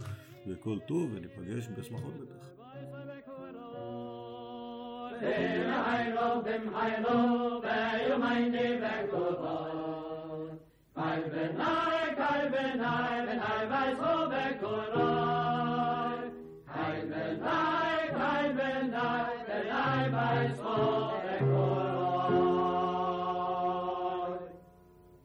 וכל 0.47 0.79
טוב, 0.89 1.11
וניפגש 1.15 1.69
בשמחות 1.79 2.15
בטח. 2.21 2.49
Dem 5.21 5.71
Heilo, 5.87 6.29
dem 6.49 6.65
Heilo, 6.77 7.19
wer 7.63 8.19
meine 8.19 8.65
I've 11.05 11.31
been 11.31 11.57
high, 11.57 12.17
I've 12.19 12.51
been 12.51 12.79
high, 12.79 13.21
I've 13.21 13.27
been 13.27 13.39
high 13.39 13.95
so 13.95 14.29
the 14.31 14.57
corona. 14.59 15.14